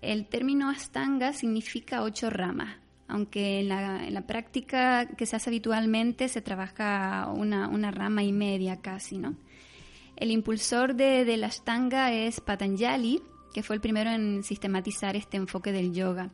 [0.00, 2.76] El término astanga significa ocho ramas,
[3.08, 9.18] aunque en la, práctica que se hace habitualmente se trabaja una, rama y media casi,
[9.18, 9.34] ¿no?
[10.14, 13.20] El impulsor de, la astanga es Patanjali,
[13.52, 16.30] que fue el primero en sistematizar este enfoque del yoga.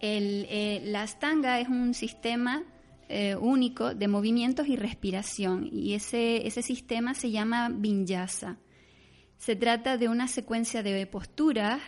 [0.00, 2.64] Eh, la astanga es un sistema
[3.08, 8.58] eh, único de movimientos y respiración, y ese, ese sistema se llama vinyasa.
[9.38, 11.80] Se trata de una secuencia de posturas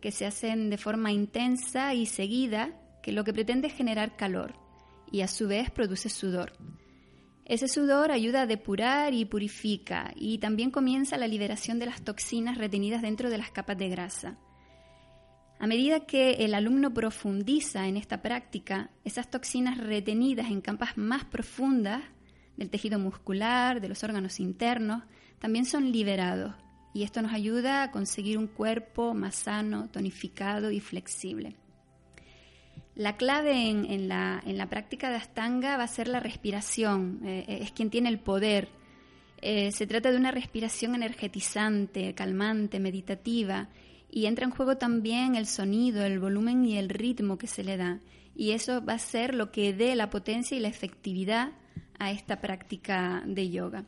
[0.00, 4.54] que se hacen de forma intensa y seguida, que lo que pretende es generar calor
[5.10, 6.52] y a su vez produce sudor.
[7.44, 12.58] Ese sudor ayuda a depurar y purifica y también comienza la liberación de las toxinas
[12.58, 14.38] retenidas dentro de las capas de grasa.
[15.58, 21.24] A medida que el alumno profundiza en esta práctica, esas toxinas retenidas en capas más
[21.24, 22.02] profundas
[22.56, 25.02] del tejido muscular, de los órganos internos,
[25.38, 26.54] también son liberados
[26.92, 31.56] y esto nos ayuda a conseguir un cuerpo más sano, tonificado y flexible.
[32.94, 37.72] La clave en, la, práctica de Astanga va a ser la respiración, eh, eh, es
[37.72, 38.70] quien tiene el poder.
[39.42, 43.68] Eh, se trata de una respiración energetizante, calmante, meditativa,
[44.10, 47.76] y entra en juego también el sonido, el volumen y el ritmo que se le
[47.76, 48.00] da.
[48.34, 51.52] Y eso va a ser lo que dé la potencia y la efectividad
[51.98, 53.84] a esta práctica de yoga.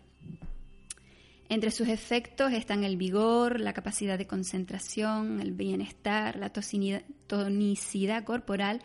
[1.50, 8.82] Entre sus efectos están el vigor, la capacidad de concentración, el bienestar, la tonicidad corporal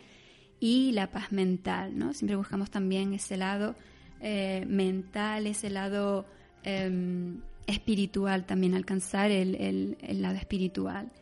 [0.60, 1.98] y la paz mental.
[1.98, 2.14] ¿no?
[2.14, 3.74] Siempre buscamos también ese lado
[4.20, 6.24] eh, mental, ese lado
[6.62, 11.12] em, espiritual, también alcanzar el, lado espiritual.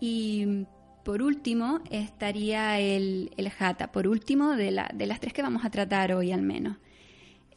[0.00, 0.66] Y
[1.04, 6.32] por último estaría el, jata, por último de, las tres que vamos a tratar hoy
[6.32, 6.78] al menos.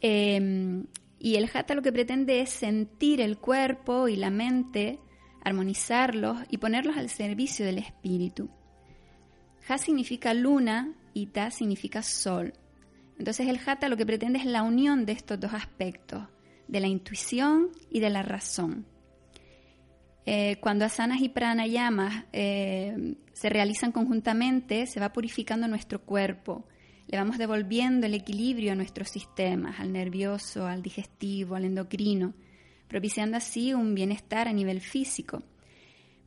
[0.00, 0.86] Em,
[1.18, 4.98] y el hatha lo que pretende es sentir el cuerpo y la mente,
[5.42, 8.48] armonizarlos y ponerlos al servicio del espíritu.
[9.68, 12.54] Ha significa luna y ta significa sol.
[13.18, 16.22] Entonces el hatha lo que pretende es la unión de estos dos aspectos,
[16.68, 18.86] de la intuición y de la razón.
[20.26, 26.66] Eh, cuando asanas y pranayamas eh, se realizan conjuntamente, se va purificando nuestro cuerpo
[27.10, 32.34] le vamos devolviendo el equilibrio a nuestros sistemas, al nervioso, al digestivo, al endocrino,
[32.86, 35.42] propiciando así un bienestar a nivel físico.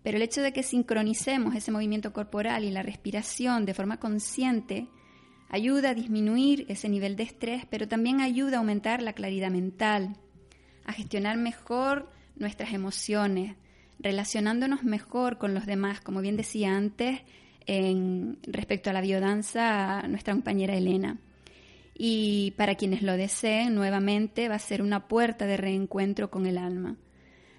[0.04, 4.90] Pero el hecho de que sincronicemos ese movimiento corporal y la respiración de forma consciente
[5.48, 10.18] ayuda a disminuir ese nivel de estrés, pero también ayuda a aumentar la claridad mental,
[10.84, 13.56] a gestionar mejor nuestras emociones,
[14.00, 17.22] relacionándonos mejor con los demás, como bien decía antes,
[17.66, 21.20] en, respecto a la biodanza, nuestra compañera Elena.
[21.96, 26.58] Y para quienes lo deseen, nuevamente va a ser una puerta de reencuentro con el
[26.58, 26.98] alma.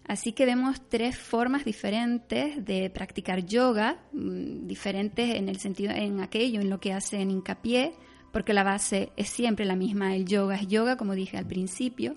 [0.06, 6.20] Así que vemos tres formas diferentes de practicar yoga, mm, diferentes en el sentido en
[6.20, 7.94] aquello en lo que hacen hincapié,
[8.30, 12.14] porque la base es siempre la misma, el yoga es yoga, como dije al principio,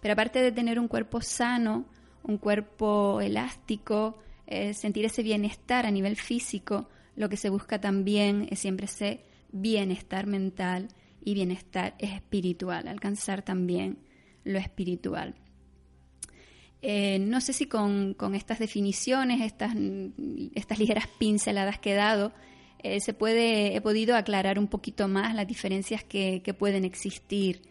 [0.00, 1.84] pero aparte de tener un cuerpo sano,
[2.24, 8.48] un cuerpo elástico, eh, sentir ese bienestar a nivel físico, lo que se busca también
[8.50, 9.20] es siempre ese
[9.52, 10.88] bienestar mental
[11.24, 13.98] y bienestar espiritual, alcanzar también
[14.44, 15.34] lo espiritual.
[16.80, 19.74] Eh, no sé si con, estas definiciones, estas,
[20.54, 22.32] estas, ligeras pinceladas que he dado,
[22.82, 27.62] eh, se puede, he podido aclarar un poquito más las diferencias que, pueden existir.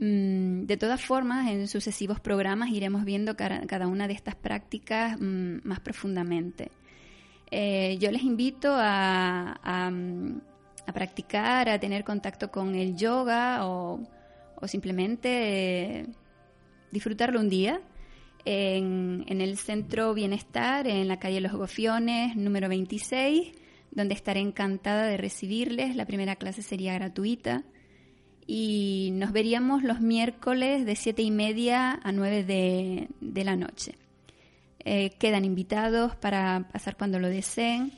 [0.00, 5.58] Mm, de todas formas, en sucesivos programas iremos viendo cada, una de estas prácticas mm,
[5.62, 6.72] más profundamente.
[7.52, 14.00] Eh, yo les invito a, a, practicar, a tener contacto con el yoga o,
[14.56, 16.06] o simplemente
[16.90, 17.80] disfrutarlo un día
[18.44, 23.52] en, el Centro Bienestar, en la calle Los Gofiones, número 26,
[23.90, 25.96] donde estaré encantada de recibirles.
[25.96, 27.64] La primera clase sería gratuita.
[28.52, 32.42] Y nos veríamos los miércoles de siete y media a 9
[33.20, 33.94] de, la noche.
[34.80, 37.92] Eh, quedan invitados para pasar cuando lo deseen.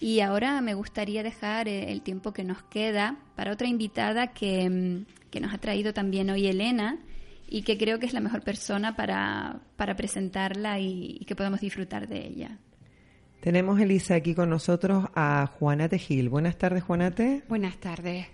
[0.00, 4.70] Y ahora me gustaría dejar eh, el tiempo que nos queda para otra invitada que,
[4.70, 7.00] mm, que nos ha traído también hoy Elena,
[7.46, 12.08] y que creo que es la mejor persona para, para presentarla y, que podamos disfrutar
[12.08, 12.56] de ella.
[13.40, 16.30] Tenemos, Elisa, aquí con nosotros a Juanate Gil.
[16.30, 17.42] Buenas tardes, Juanate.
[17.46, 18.26] Buenas tardes.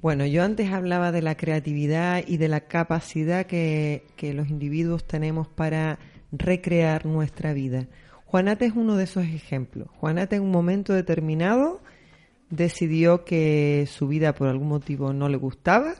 [0.00, 5.04] Bueno, yo antes hablaba de la creatividad y de la capacidad que, que los individuos
[5.04, 5.98] tenemos para
[6.32, 7.86] recrear nuestra vida.
[8.26, 9.88] Juanate es uno de esos ejemplos.
[9.98, 11.80] Juanate en un momento determinado
[12.50, 15.94] decidió que su vida por algún motivo no le gustaba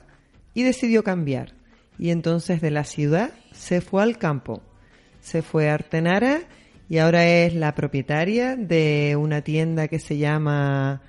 [0.53, 1.55] y decidió cambiar
[1.99, 4.63] y entonces de la ciudad se fue al campo.
[5.21, 6.41] Se fue a Artenara
[6.89, 11.03] y ahora es la propietaria de una tienda que se llama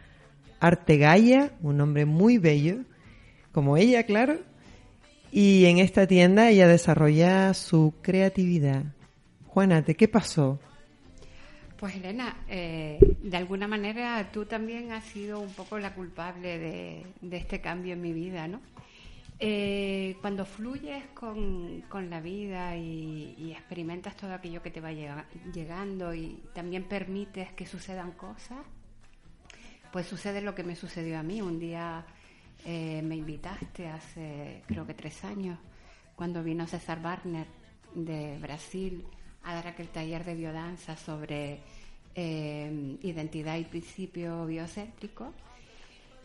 [0.66, 2.78] Artegaya, un nombre muy bello,
[3.52, 4.40] como ella, claro.
[5.32, 8.84] Y en esta tienda ella desarrolla su creatividad.
[9.46, 10.60] Juanate, ¿qué pasó?
[11.78, 17.38] Pues Elena, eh, de alguna manera tú también has sido un poco la culpable de,
[17.38, 18.60] este cambio en mi vida, ¿no?
[19.38, 26.42] Eh, cuando fluyes con, la vida y, experimentas todo aquello que te va llegando y
[26.56, 28.66] también permites que sucedan cosas,
[29.96, 31.42] pues sucede lo que me sucedió a mí.
[31.42, 32.06] Un día
[32.66, 35.58] eh, me invitaste hace creo que tres años,
[36.18, 37.48] cuando vino César Barner
[37.94, 39.06] de Brasil
[39.44, 41.62] a dar aquel taller de biodanza sobre
[42.14, 45.32] eh, identidad y principio biocéntrico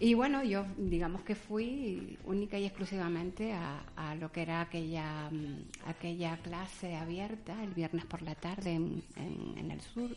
[0.03, 5.89] y bueno, yo digamos que fui única y exclusivamente a, lo que era aquella, mm,
[5.89, 10.11] aquella clase abierta el viernes por la tarde en, el sur.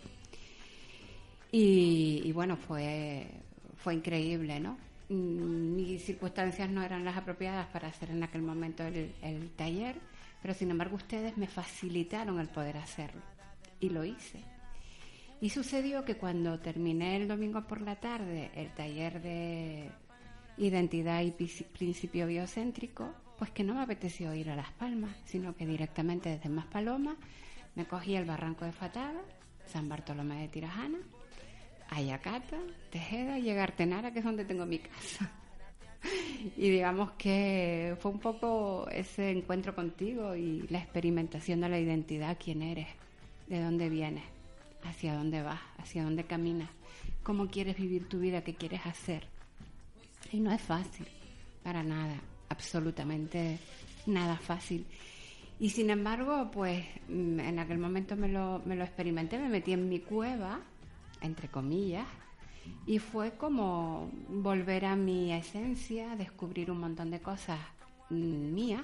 [1.56, 3.28] Y, bueno, fue,
[3.76, 4.76] fue increíble, ¿no?
[5.10, 9.98] Mm, mis circunstancias no eran las apropiadas para hacer en aquel momento el, el taller,
[10.42, 13.22] pero sin embargo ustedes me facilitaron el poder hacerlo.
[13.80, 14.40] Y lo hice.
[15.42, 19.92] Y sucedió que cuando terminé el domingo por la tarde el taller de
[20.58, 25.68] identidad y principio biocéntrico, pues que no me apeteció ir a Las Palmas, sino que
[25.68, 27.18] directamente desde Maspalomas
[27.76, 29.22] me cogí el barranco de Fatada,
[29.68, 30.98] San Bartolomé de Tirajana,
[31.90, 32.58] Ayacata,
[32.90, 35.32] Tejeda y Artenara, que es donde tengo mi casa.
[36.58, 42.38] y digamos que fue un poco ese encuentro contigo y la experimentación de la identidad,
[42.44, 42.88] quién eres,
[43.48, 44.24] de dónde vienes
[44.84, 46.70] hacia dónde vas, hacia dónde caminas,
[47.24, 49.28] cómo quieres vivir tu vida, qué quieres hacer.
[50.32, 51.08] Y no es fácil,
[51.64, 52.16] para nada,
[52.50, 53.60] absolutamente
[54.06, 54.86] nada fácil.
[55.60, 59.74] Y sin embargo, pues mm, en aquel momento me lo, me lo experimenté, me metí
[59.74, 60.60] en mi cueva,
[61.24, 62.06] entre comillas,
[62.86, 67.60] y fue como volver a mi esencia, descubrir un montón de cosas
[68.10, 68.84] mías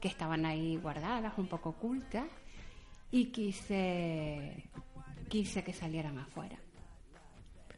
[0.00, 2.26] que estaban ahí guardadas, un poco ocultas,
[3.10, 4.68] y quise
[5.28, 6.56] quise que salieran afuera.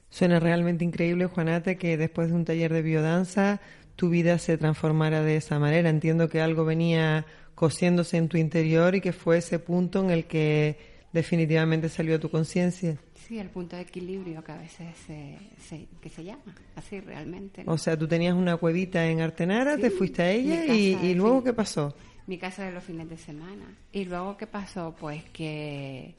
[0.08, 3.60] Suena realmente increíble, Juanate, que después de un taller de biodanza
[3.96, 5.90] tu vida se transformara de esa manera.
[5.90, 10.24] Entiendo que algo venía cosiéndose en tu interior y que fue ese punto en el
[10.24, 10.78] que
[11.12, 12.96] definitivamente salió tu conciencia.
[13.30, 16.42] Sí, el punto de equilibrio que a veces se, se- que se llama,
[16.74, 17.62] así realmente.
[17.62, 17.74] ¿no?
[17.74, 21.36] O sea, tú tenías una cuevita en Artenara, Sí, te fuiste a ella y, luego
[21.36, 21.94] fin- ¿qué pasó?
[22.26, 23.72] Mi casa de los fines de semana.
[23.92, 24.96] Y luego, ¿qué pasó?
[24.98, 26.16] Pues que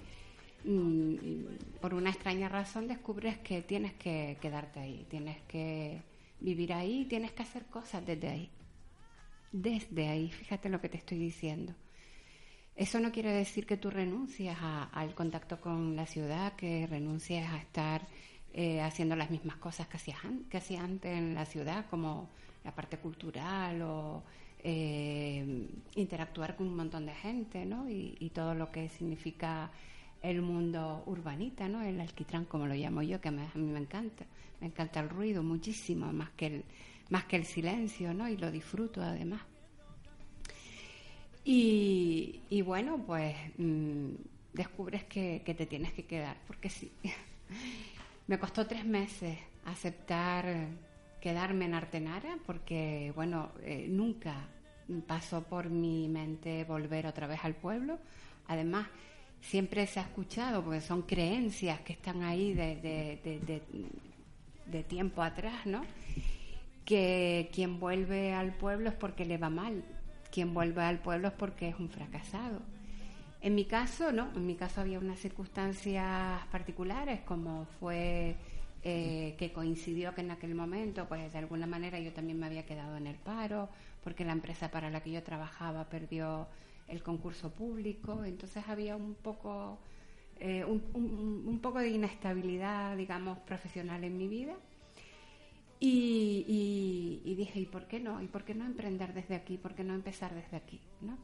[0.64, 1.16] mm,
[1.82, 6.02] por una extraña razón descubres que tienes que quedarte ahí, tienes que
[6.40, 8.50] vivir ahí, tienes que hacer cosas desde ahí.
[9.52, 11.74] Desde ahí, fíjate lo que te estoy diciendo.
[12.86, 17.48] Eso no quiere decir que tú renuncias a- al contacto con la ciudad, que renuncies
[17.50, 18.00] a estar
[18.54, 20.18] eh, haciendo las mismas cosas que hacías,
[20.50, 22.28] que hacías antes en la ciudad, como
[22.66, 24.24] la parte cultural o
[24.64, 27.90] eh, interactuar con un montón de gente, ¿no?
[27.90, 29.72] Y, y todo lo que significa
[30.22, 31.82] el mundo urbanita, ¿no?
[31.82, 34.26] El alquitrán, como lo llamo yo, que me- a mí me encanta.
[34.60, 36.66] Me encanta el ruido muchísimo, más que el,
[37.10, 38.28] más que el silencio, ¿no?
[38.28, 39.42] Y lo disfruto además.
[41.44, 44.10] Y, y bueno, pues mm,
[44.54, 46.92] descubres que, te tienes que quedar, porque sí.
[48.28, 50.68] Me costó tres meses aceptar
[51.20, 54.48] quedarme en Artenara, porque bueno, eh, nunca
[55.08, 58.00] pasó por mi mente volver otra vez al pueblo.
[58.48, 58.88] Además,
[59.42, 63.62] siempre se ha escuchado, porque son creencias que están ahí de- de- de-
[64.66, 65.84] de tiempo atrás, ¿no?
[66.86, 69.84] que quien vuelve al pueblo es porque le va mal,
[70.32, 72.60] quien vuelve al pueblo es porque es un fracasado.
[73.42, 78.36] En mi caso, no, en mi caso había unas circunstancias particulares, como fue
[78.84, 82.66] eh, que coincidió que en aquel momento, pues de alguna manera yo también me había
[82.66, 83.70] quedado en el paro,
[84.04, 86.48] porque la empresa para la que yo trabajaba perdió
[86.88, 89.80] el concurso público, entonces había un poco,
[90.40, 94.54] eh, un, poco de inestabilidad, digamos, profesional en mi vida.
[95.84, 98.22] Y, dije, ¿y por qué no?
[98.22, 99.58] ¿Y por qué no emprender desde aquí?
[99.58, 100.80] ¿Por qué no empezar desde aquí?
[101.02, 101.18] ¿no?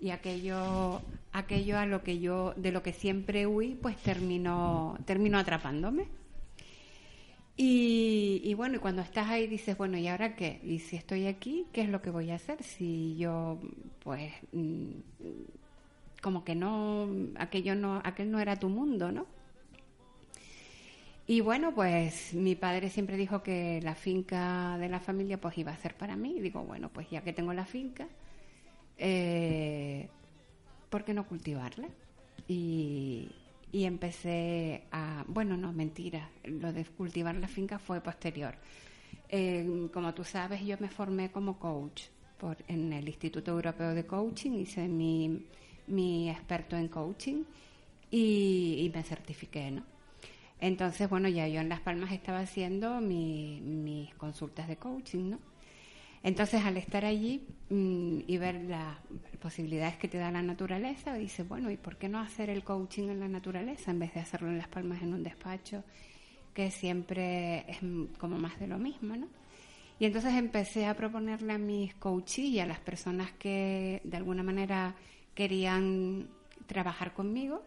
[0.00, 5.38] Y aquello, aquello a lo que yo, de lo que siempre huí, pues terminó, terminó
[5.38, 6.06] atrapándome.
[7.58, 10.60] Y, y bueno, y cuando estás ahí dices, bueno, ¿y ahora qué?
[10.64, 12.62] Y si estoy aquí, ¿qué es lo que voy a hacer?
[12.62, 13.60] Si yo,
[14.02, 14.92] pues, mm,
[16.22, 17.06] como que no,
[17.36, 19.26] aquello no, aquel no era tu mundo, ¿no?
[21.26, 25.72] Y bueno, pues mi padre siempre dijo que la finca de la familia pues iba
[25.72, 26.34] a ser para mí.
[26.36, 28.06] Y digo, bueno, pues ya que tengo la finca,
[28.98, 30.08] eh,
[30.90, 31.88] ¿por qué no cultivarla?
[32.46, 33.30] Y,
[33.72, 35.24] y empecé a...
[35.26, 36.28] Bueno, no, mentira.
[36.44, 38.54] Lo de cultivar la finca fue posterior.
[39.92, 42.02] Como tú sabes, yo me formé como coach
[42.38, 44.52] por, en el Instituto Europeo de Coaching.
[44.52, 45.46] Hice mi,
[45.86, 47.44] mi experto en coaching
[48.10, 49.93] y, y me certifiqué, ¿no?
[50.60, 55.38] Entonces, bueno, ya yo en Las Palmas estaba haciendo mi- mis consultas de coaching, ¿no?
[56.22, 58.96] Entonces, al estar allí mm, y ver las
[59.40, 63.08] posibilidades que te da la naturaleza, dices, bueno, ¿y por qué no hacer el coaching
[63.10, 65.84] en la naturaleza en vez de hacerlo en Las Palmas en un despacho,
[66.54, 67.78] que siempre es
[68.18, 69.28] como más de lo mismo, ¿no?
[69.98, 74.42] Y entonces empecé a proponerle a mis coaches y a las personas que de alguna
[74.42, 74.94] manera
[75.34, 76.28] querían
[76.66, 77.62] trabajar conmigo,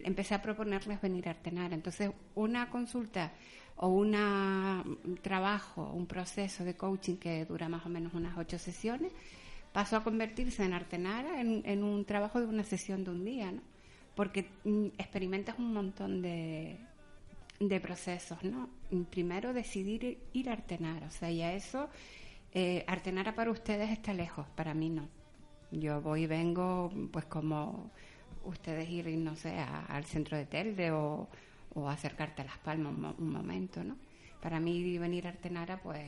[0.00, 1.72] empecé a proponerles venir a Artenar.
[1.72, 3.32] Entonces, una consulta
[3.76, 9.12] o un trabajo, un proceso de coaching que dura más o menos unas ocho sesiones,
[9.72, 13.62] pasó a convertirse en Artenara en, un trabajo de una sesión de un día, ¿no?
[14.16, 16.76] Porque mm, experimentas un montón de,
[17.60, 18.68] de procesos, ¿no?
[19.10, 21.88] Primero decidir ir- a Artenara, o sea, y a eso,
[22.52, 25.08] eh, Artenara para ustedes está lejos, para mí no.
[25.70, 27.92] Yo voy y vengo, pues como
[28.48, 31.28] ustedes ir, no sé, a- al centro de Telde o,
[31.74, 33.96] o acercarte a Las Palmas un, mo- un momento, ¿no?
[34.40, 36.00] Para mí venir a Artenara, pues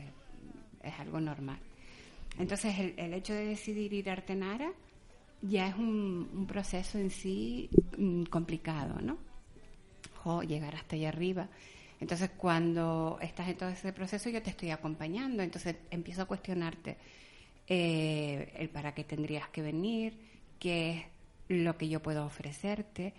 [0.83, 1.59] es algo normal.
[2.39, 4.73] Entonces, el, hecho de decidir ir a Artenara
[5.43, 7.69] ya es un, proceso en sí
[7.99, 9.19] mm, complicado, ¿no?
[10.23, 11.49] Jo, llegar hasta allá arriba.
[11.99, 15.43] Entonces, cuando estás en todo ese proceso, yo te estoy acompañando.
[15.43, 16.97] Entonces, empiezo a cuestionarte
[17.67, 20.19] eh, el para qué tendrías que venir,
[20.59, 21.05] qué es
[21.51, 23.15] lo que yo puedo ofrecerte,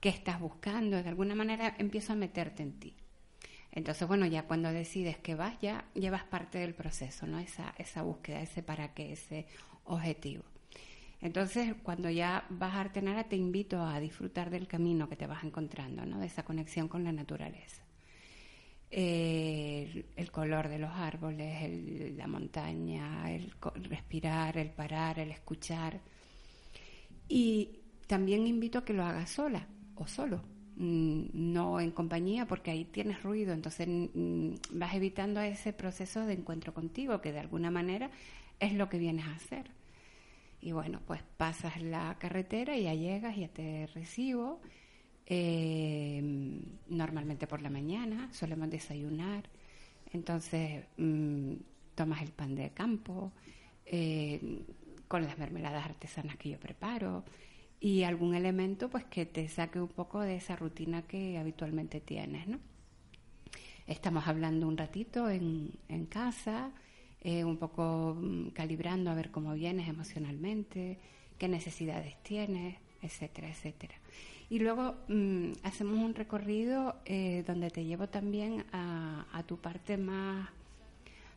[0.00, 1.02] qué estás buscando.
[1.02, 2.94] De alguna manera, empiezo a meterte en ti.
[3.72, 7.38] Entonces, bueno, ya cuando decides que vas, ya llevas parte del proceso, ¿no?
[7.40, 9.46] Esa, esa búsqueda, ese para qué, ese
[9.84, 10.44] objetivo.
[11.20, 15.42] Entonces, cuando ya vas a Artenara, te invito a disfrutar del camino que te vas
[15.44, 16.18] encontrando, ¿no?
[16.20, 17.82] De esa conexión con la naturaleza.
[18.90, 23.52] El, color de los árboles, el- la montaña, el
[23.88, 26.00] respirar, el parar, el escuchar.
[27.28, 30.42] Y también invito a que lo hagas sola o solo,
[30.76, 36.34] mm, no en compañía, porque ahí tienes ruido, entonces mm, vas evitando ese proceso de
[36.34, 38.10] encuentro contigo, que de alguna manera
[38.60, 39.70] es lo que vienes a hacer.
[40.60, 44.60] Y bueno, pues pasas la carretera y ya llegas, ya te recibo
[45.26, 46.22] eh,
[46.88, 49.48] normalmente por la mañana, solemos desayunar.
[50.12, 51.52] Entonces, mm,
[51.94, 53.32] tomas el pan de campo
[53.86, 54.40] eh,
[55.08, 57.24] con las mermeladas artesanas que yo preparo
[57.80, 62.46] y algún elemento pues que te saque un poco de esa rutina que habitualmente tienes,
[62.46, 62.58] ¿no?
[63.86, 66.70] Estamos hablando un ratito en, en casa,
[67.20, 70.98] eh, un poco mm, calibrando a ver cómo vienes emocionalmente,
[71.36, 73.94] qué necesidades tienes, etcétera, etcétera.
[74.48, 79.98] Y luego mm, hacemos un recorrido eh, donde te llevo también a, a tu parte
[79.98, 80.48] más,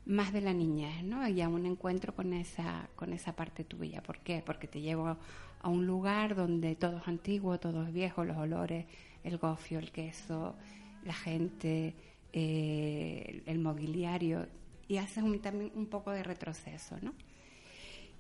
[0.08, 1.28] más de la niñez, ¿no?
[1.28, 4.02] Y a un encuentro con esa, con esa parte tuya.
[4.02, 4.42] ¿Por qué?
[4.44, 5.18] Porque te llevo
[5.60, 8.86] a un lugar donde todo es antiguo, todo es viejo, los olores,
[9.24, 10.56] el gofio, el queso,
[11.04, 11.94] la gente,
[12.32, 14.48] eh, el mobiliario,
[14.88, 17.14] y haces un, también un poco de retroceso, ¿no?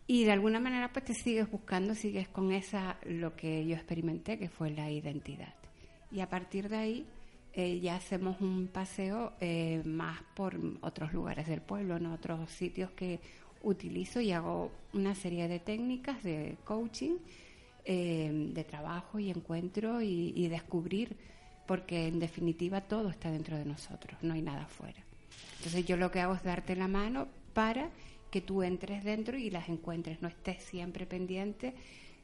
[0.07, 4.37] Y de alguna manera pues te sigues buscando, sigues con esa, lo que yo experimenté,
[4.37, 5.53] que fue la identidad.
[6.11, 7.05] Y a partir de ahí
[7.57, 12.91] eh, ya hacemos un paseo eh, más por otros lugares del pueblo, en otros sitios
[12.91, 13.19] que
[13.63, 17.15] utilizo y hago una serie de técnicas de coaching,
[17.83, 21.17] eh, de trabajo y encuentro y, y descubrir,
[21.65, 25.03] porque en definitiva todo está dentro de nosotros, no hay nada fuera.
[25.57, 27.89] Entonces yo lo que hago es darte la mano para
[28.29, 31.73] que tú entres dentro y las encuentres, no estés siempre pendiente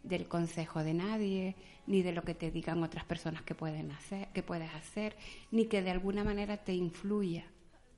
[0.04, 1.56] del consejo de nadie,
[1.88, 5.16] ni de lo que te digan otras personas que pueden hacer, que puedes hacer,
[5.51, 7.45] ni que de alguna manera te influya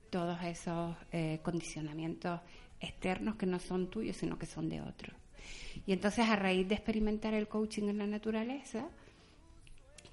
[0.09, 2.39] todos esos eh, condicionamientos
[2.79, 5.15] externos que no son tuyos, sino que son de otros.
[5.85, 8.87] Y entonces a raíz de experimentar el coaching en la naturaleza,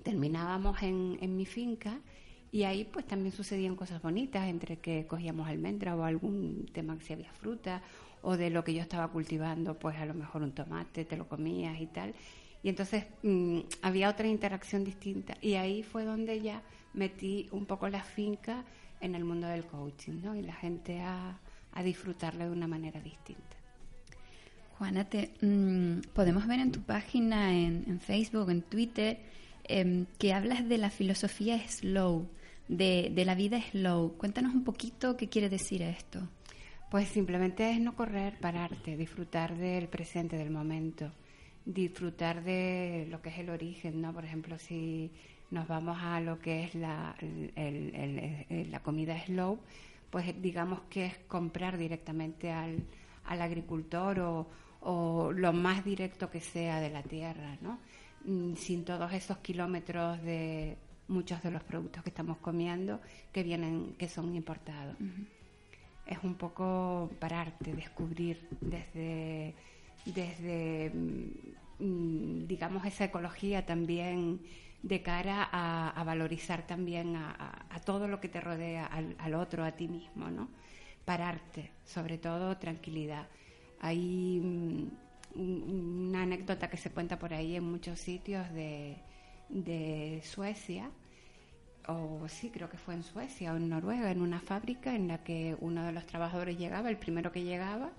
[0.03, 2.01] terminábamos en, en mi finca
[2.51, 7.05] y ahí pues también sucedían cosas bonitas, entre que cogíamos almendra o algún tema que
[7.05, 7.83] si había fruta,
[8.23, 11.29] o de lo que yo estaba cultivando, pues a lo mejor un tomate, te lo
[11.29, 12.15] comías y tal.
[12.63, 15.37] Y entonces mm, había otra interacción distinta.
[15.41, 16.63] Y ahí fue donde ya
[16.95, 18.65] metí un poco la finca
[19.01, 20.37] en el mundo del coaching, ¿no?
[20.37, 21.39] Y la gente a,
[21.73, 23.57] a disfrutarlo de una manera distinta.
[24.79, 29.19] Juana, te, mm, podemos ver en tu página, en, Facebook, en Twitter,
[29.65, 32.29] em, que hablas de la filosofía slow,
[32.69, 34.15] de, de la vida slow.
[34.17, 36.21] Cuéntanos un poquito qué quiere decir esto.
[36.93, 41.11] Pues simplemente es no correr, pararte, disfrutar del presente, del momento,
[41.65, 44.13] disfrutar de lo que es el origen, ¿no?
[44.13, 45.11] Por ejemplo, si
[45.51, 47.15] nos vamos a lo que es la,
[47.57, 49.59] el- la comida slow,
[50.11, 52.77] pues digamos que es comprar directamente al,
[53.25, 54.47] al agricultor o,
[54.83, 57.79] o lo más directo que sea de la tierra, ¿no?
[58.27, 60.77] Mm, Sin todos esos kilómetros de
[61.09, 63.01] muchos de los productos que estamos comiendo
[63.33, 64.97] que vienen, que son importados
[66.07, 69.55] es un poco pararte, descubrir desde,
[70.05, 74.41] desde mm, mm, digamos, esa ecología también
[74.83, 79.73] de cara a, valorizar también a, todo lo que te rodea, al, al otro, a
[79.73, 80.49] ti mismo, ¿no?
[81.05, 83.27] Pararte, sobre todo tranquilidad.
[83.81, 84.89] Hay mm,
[85.41, 88.97] un- una anécdota que se cuenta por ahí en muchos sitios de,
[89.49, 90.91] de Suecia,
[91.89, 95.23] o sí, creo que fue en Suecia o en Noruega, en una fábrica en la
[95.25, 97.91] que uno de los trabajadores llegaba, el primero que llegaba,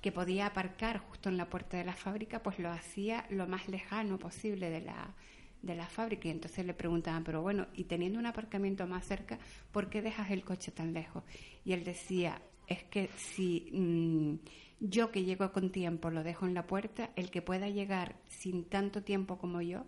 [0.00, 3.68] que podía aparcar justo en la puerta de la fábrica, pues lo hacía lo más
[3.68, 5.14] lejano posible de la,
[5.62, 6.28] de la fábrica.
[6.28, 9.38] Y entonces le preguntaban, pero bueno, y teniendo un aparcamiento más cerca,
[9.70, 11.22] ¿por qué dejas el coche tan lejos?
[11.64, 14.34] Y él decía, es que si mm,
[14.80, 18.64] yo que llego con tiempo lo dejo en la puerta, el que pueda llegar sin
[18.64, 19.84] tanto tiempo como yo,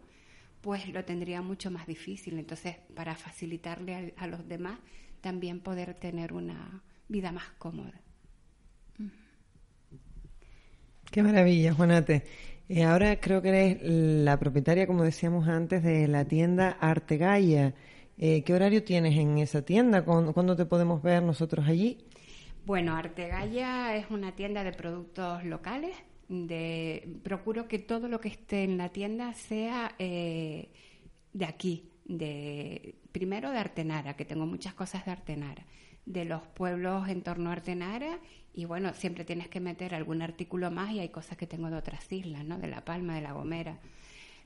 [0.65, 2.39] pues lo tendría mucho más difícil.
[2.39, 4.79] Entonces, para facilitarle a, los demás,
[5.21, 7.93] también poder tener una vida más cómoda.
[11.11, 12.25] Qué maravilla, Juanate.
[12.71, 17.75] Eh, ahora creo que eres la propietaria, como decíamos antes, de la tienda Artegaya.
[18.17, 20.03] Eh, ¿Qué horario tienes en esa tienda?
[20.03, 21.99] ¿Cuándo, cuándo te podemos ver nosotros allí?
[22.65, 25.95] Bueno, Artegaya es una tienda de productos locales.
[26.35, 30.71] De, procuro que todo lo que esté en la tienda sea eh,
[31.33, 35.65] de aquí, de primero de Artenara, que tengo muchas cosas de Artenara,
[36.07, 38.19] de los pueblos en torno a Artenara
[38.55, 41.77] y bueno, siempre tienes que meter algún artículo más y hay cosas que tengo de
[41.77, 42.59] otras islas, ¿no?
[42.59, 43.79] De La Palma, de La Gomera.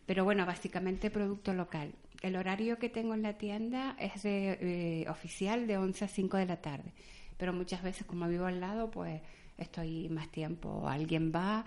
[0.07, 1.93] Pero bueno, básicamente producto local.
[2.23, 6.37] El horario que tengo en la tienda es de, eh, oficial de 11 a 5
[6.39, 6.95] de la tarde.
[7.37, 9.21] Pero muchas veces, como vivo al lado, pues
[9.59, 10.89] estoy más tiempo.
[10.89, 11.65] Alguien va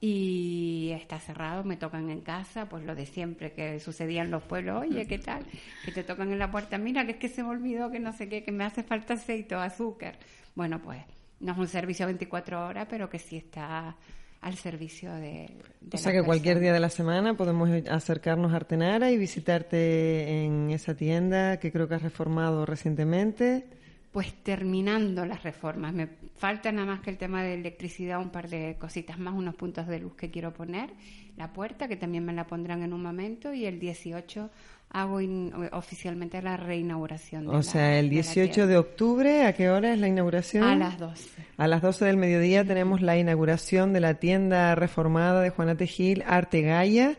[0.00, 4.42] y está cerrado, me tocan en casa, pues lo de siempre que sucedía en los
[4.42, 4.82] pueblos.
[4.82, 5.44] Oye, ¿qué tal?
[5.84, 6.78] Que te tocan en la puerta.
[6.78, 9.14] Mira, que es que se me olvidó que no sé qué, que me hace falta
[9.14, 10.18] aceite o azúcar.
[10.54, 11.02] Bueno, pues
[11.40, 13.96] no es un servicio 24 horas, pero que sí está
[14.40, 15.48] al servicio de,
[15.80, 20.44] de O sea que cualquier día de la semana podemos acercarnos a Artenara y visitarte
[20.44, 23.66] en esa tienda que creo que has reformado recientemente.
[24.12, 26.06] Pues terminando las reformas, me
[26.36, 29.86] falta nada más que el tema de electricidad, un par de cositas más, unos puntos
[29.86, 30.90] de luz que quiero poner,
[31.38, 34.50] la puerta que también me la pondrán en un momento y el 18
[34.90, 37.44] hago in- oficialmente la reinauguración.
[37.44, 38.66] de O la- sea, el de la 18 tienda.
[38.72, 40.64] de octubre, ¿a qué hora es la inauguración?
[40.64, 41.42] A las 12.
[41.56, 46.22] A las 12 del mediodía tenemos la inauguración de la tienda reformada de Juanate Gil,
[46.26, 47.16] Arte Gaia.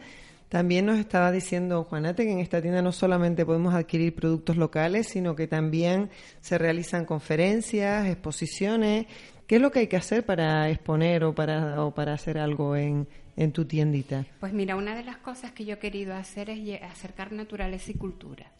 [0.54, 5.08] También nos estaba diciendo Juanate que en esta tienda no solamente podemos adquirir productos locales,
[5.08, 9.08] sino que también se realizan conferencias, exposiciones.
[9.48, 12.76] ¿Qué es lo que hay que hacer para exponer o para, o para hacer algo
[12.76, 13.08] en,
[13.52, 14.28] tu tiendita?
[14.40, 17.96] Pues mira, una de las cosas que yo he querido hacer es acercar naturaleza y
[17.96, 18.52] cultura.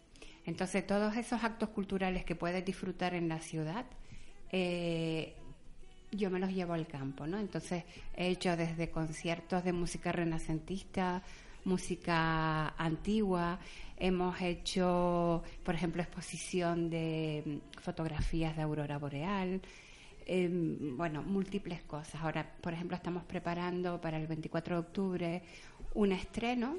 [0.46, 3.84] Entonces, todos esos actos culturales que puedes disfrutar en la ciudad,
[4.50, 5.34] eh,
[6.10, 7.38] yo me los llevo al campo, ¿no?
[7.38, 7.84] Entonces,
[8.16, 11.22] he hecho desde conciertos de música renacentista,
[11.64, 13.58] música antigua,
[13.96, 19.60] hemos hecho, por ejemplo, exposición de mm, fotografías de aurora boreal,
[20.26, 20.48] eh,
[20.96, 22.20] bueno, múltiples cosas.
[22.22, 25.42] Ahora, por ejemplo, estamos preparando para el 24 de octubre
[25.94, 26.78] un estreno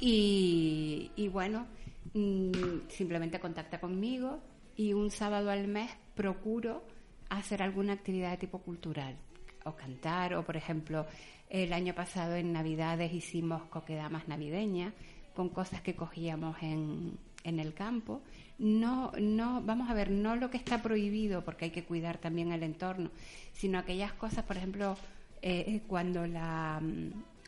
[0.00, 1.66] y, y bueno,
[2.14, 4.40] mm, simplemente contacta conmigo
[4.76, 6.84] y un sábado al mes procuro
[7.28, 9.16] hacer alguna actividad de tipo cultural
[9.64, 11.06] o cantar o por ejemplo
[11.48, 14.92] el año pasado en Navidades hicimos coquedamas navideñas
[15.34, 18.22] con cosas que cogíamos en, en el campo.
[18.58, 22.52] No, no, vamos a ver, no lo que está prohibido, porque hay que cuidar también
[22.52, 23.10] el entorno,
[23.52, 24.96] sino aquellas cosas, por ejemplo,
[25.42, 26.80] eh, cuando la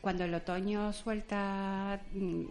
[0.01, 2.45] cuando el otoño suelta mm,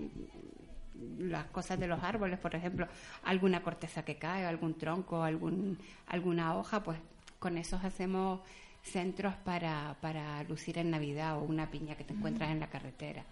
[1.19, 2.87] las cosas de los árboles, por ejemplo,
[3.23, 5.77] alguna corteza que cae, algún tronco, algún,
[6.07, 6.97] alguna hoja, pues
[7.39, 8.41] con esos hacemos
[8.87, 13.23] centros para, para lucir en Navidad o una piña que te encuentras en la carretera.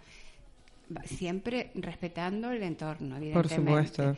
[1.04, 3.56] Siempre respetando el entorno, Por evidentemente.
[3.56, 4.16] supuesto.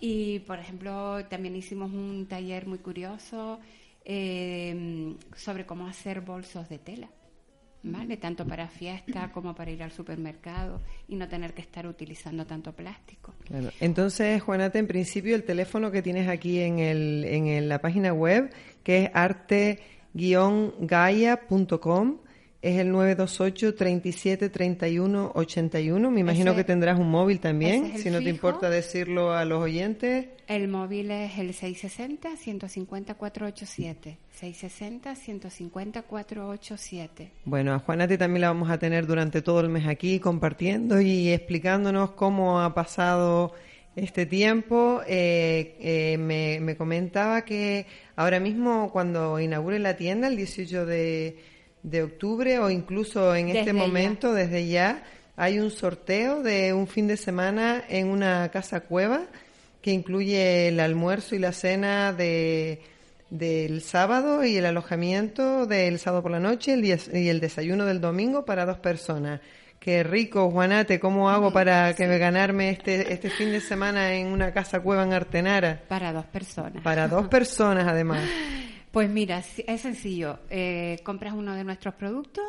[0.00, 3.58] Y, por ejemplo, también hicimos un taller muy curioso
[4.04, 7.08] eh, sobre cómo hacer bolsos de tela.
[7.86, 8.16] ¿Vale?
[8.16, 12.72] Tanto para fiesta como para ir al supermercado y no tener que estar utilizando tanto
[12.72, 13.34] plástico.
[13.44, 13.68] Claro.
[13.78, 18.14] Entonces, Juanate, en principio el teléfono que tienes aquí en, el, en el- la página
[18.14, 18.50] web,
[18.82, 19.10] que es
[20.14, 22.16] arte-gaia.com,
[22.62, 26.10] es el 928 37 31 81.
[26.10, 28.36] Me imagino Ese- que tendrás un móvil también, si no te fijo.
[28.36, 30.26] importa decirlo a los oyentes.
[30.46, 34.16] El móvil es el 660-150-487.
[34.40, 37.28] 660-150-487.
[37.44, 41.28] Bueno, a Juanate también la vamos a tener durante todo el mes aquí compartiendo y
[41.30, 43.52] explicándonos cómo ha pasado
[43.96, 45.02] este tiempo.
[45.06, 47.86] Eh, eh, me, me comentaba que
[48.16, 51.38] ahora mismo cuando inaugure la tienda, el 18 de,
[51.82, 53.86] de octubre o incluso en este Desde ya.
[53.86, 55.04] momento, desde ya,
[55.36, 59.26] hay un sorteo de un fin de semana en una casa cueva
[59.82, 62.80] que incluye el almuerzo y la cena de
[63.30, 66.76] del sábado y el alojamiento del sábado por la noche
[67.12, 69.40] y el desayuno del domingo para dos personas.
[69.84, 74.28] Qué rico, Juanate, ¿cómo hago para que me ganarme este, este fin de semana en
[74.28, 75.82] una casa cueva en Artenara?
[75.88, 76.82] Para dos personas.
[76.82, 78.22] Para dos personas, además.
[78.90, 80.38] Pues mira, es sencillo.
[80.48, 82.44] Eh, compras uno de nuestros productos,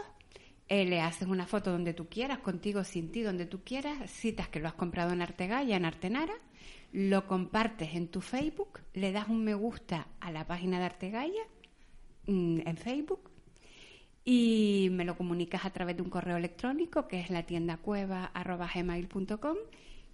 [0.70, 4.48] eh, le haces una foto donde tú quieras, contigo, sin ti, donde tú quieras, citas
[4.48, 6.36] que lo has comprado en Artegaya, en Artenara,
[6.94, 11.44] lo compartes en tu Facebook, le das un me gusta a la página de Artegaya
[12.28, 13.32] mm, en Facebook
[14.26, 19.56] y me lo comunicas a través de un correo electrónico que es la tienda cueva.gmail.com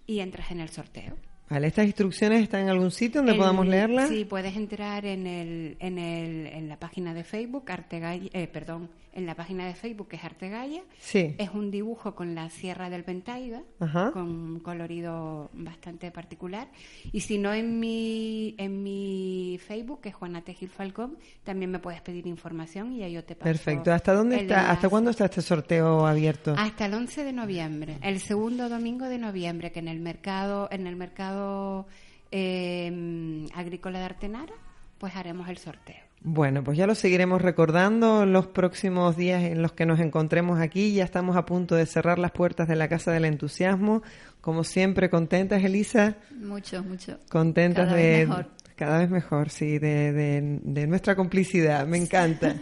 [0.06, 1.16] y entras en el sorteo.
[1.48, 4.08] Vale, ¿estas instrucciones están en algún sitio donde El- podamos leerlas?
[4.08, 8.88] Sí, puedes entrar en, el, en, el, en la página de Facebook, Artegaya, eh, perdón,
[9.12, 10.82] en la página de Facebook que es Artegaya.
[10.98, 11.34] Sí.
[11.38, 14.10] Es un dibujo con la Sierra del Pentaiga, Ajá.
[14.12, 16.68] con un colorido bastante particular.
[17.12, 21.78] Y si no, en mi, en mi Facebook, que es Juana Tejil Falcón, también me
[21.78, 23.44] puedes pedir información y ahí yo te paso.
[23.44, 23.92] Perfecto.
[23.92, 24.70] ¿Hasta dónde está?
[24.70, 26.54] ¿Hasta cuándo está este sorteo abierto?
[26.56, 30.86] Hasta el 11 de noviembre, el segundo domingo de noviembre, que en el mercado, en
[30.86, 31.86] el mercado
[32.30, 34.54] eh, agrícola de Artenara,
[34.98, 36.11] pues haremos el sorteo.
[36.24, 40.92] Bueno, pues ya lo seguiremos recordando los próximos días en los que nos encontremos aquí.
[40.94, 44.02] Ya estamos a punto de cerrar las puertas de la Casa del Entusiasmo.
[44.40, 46.14] Como siempre, contentas, Elisa.
[46.40, 47.18] Mucho, mucho.
[47.28, 48.02] Contentas Cada de.
[48.18, 48.46] vez mejor.
[48.76, 51.86] Cada vez mejor, sí, de, de- de nuestra complicidad.
[51.86, 52.54] Me encanta.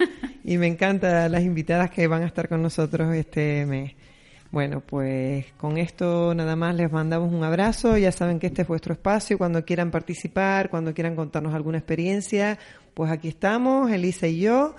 [0.43, 3.93] y me encanta las invitadas que van a estar con nosotros este mes.
[4.51, 7.97] Bueno, pues con esto nada más les mandamos un abrazo.
[7.97, 9.39] Ya saben que este es vuestro espacio.
[9.39, 12.59] Cuando quieran participar, cuando quieran contarnos alguna experiencia,
[12.95, 14.75] pues aquí estamos, Elisa y yo.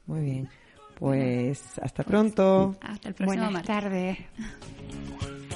[0.07, 0.49] Muy bien.
[0.95, 2.75] Pues hasta pronto.
[2.81, 3.75] Hasta el próximo Buenas martes.
[3.75, 4.17] tardes.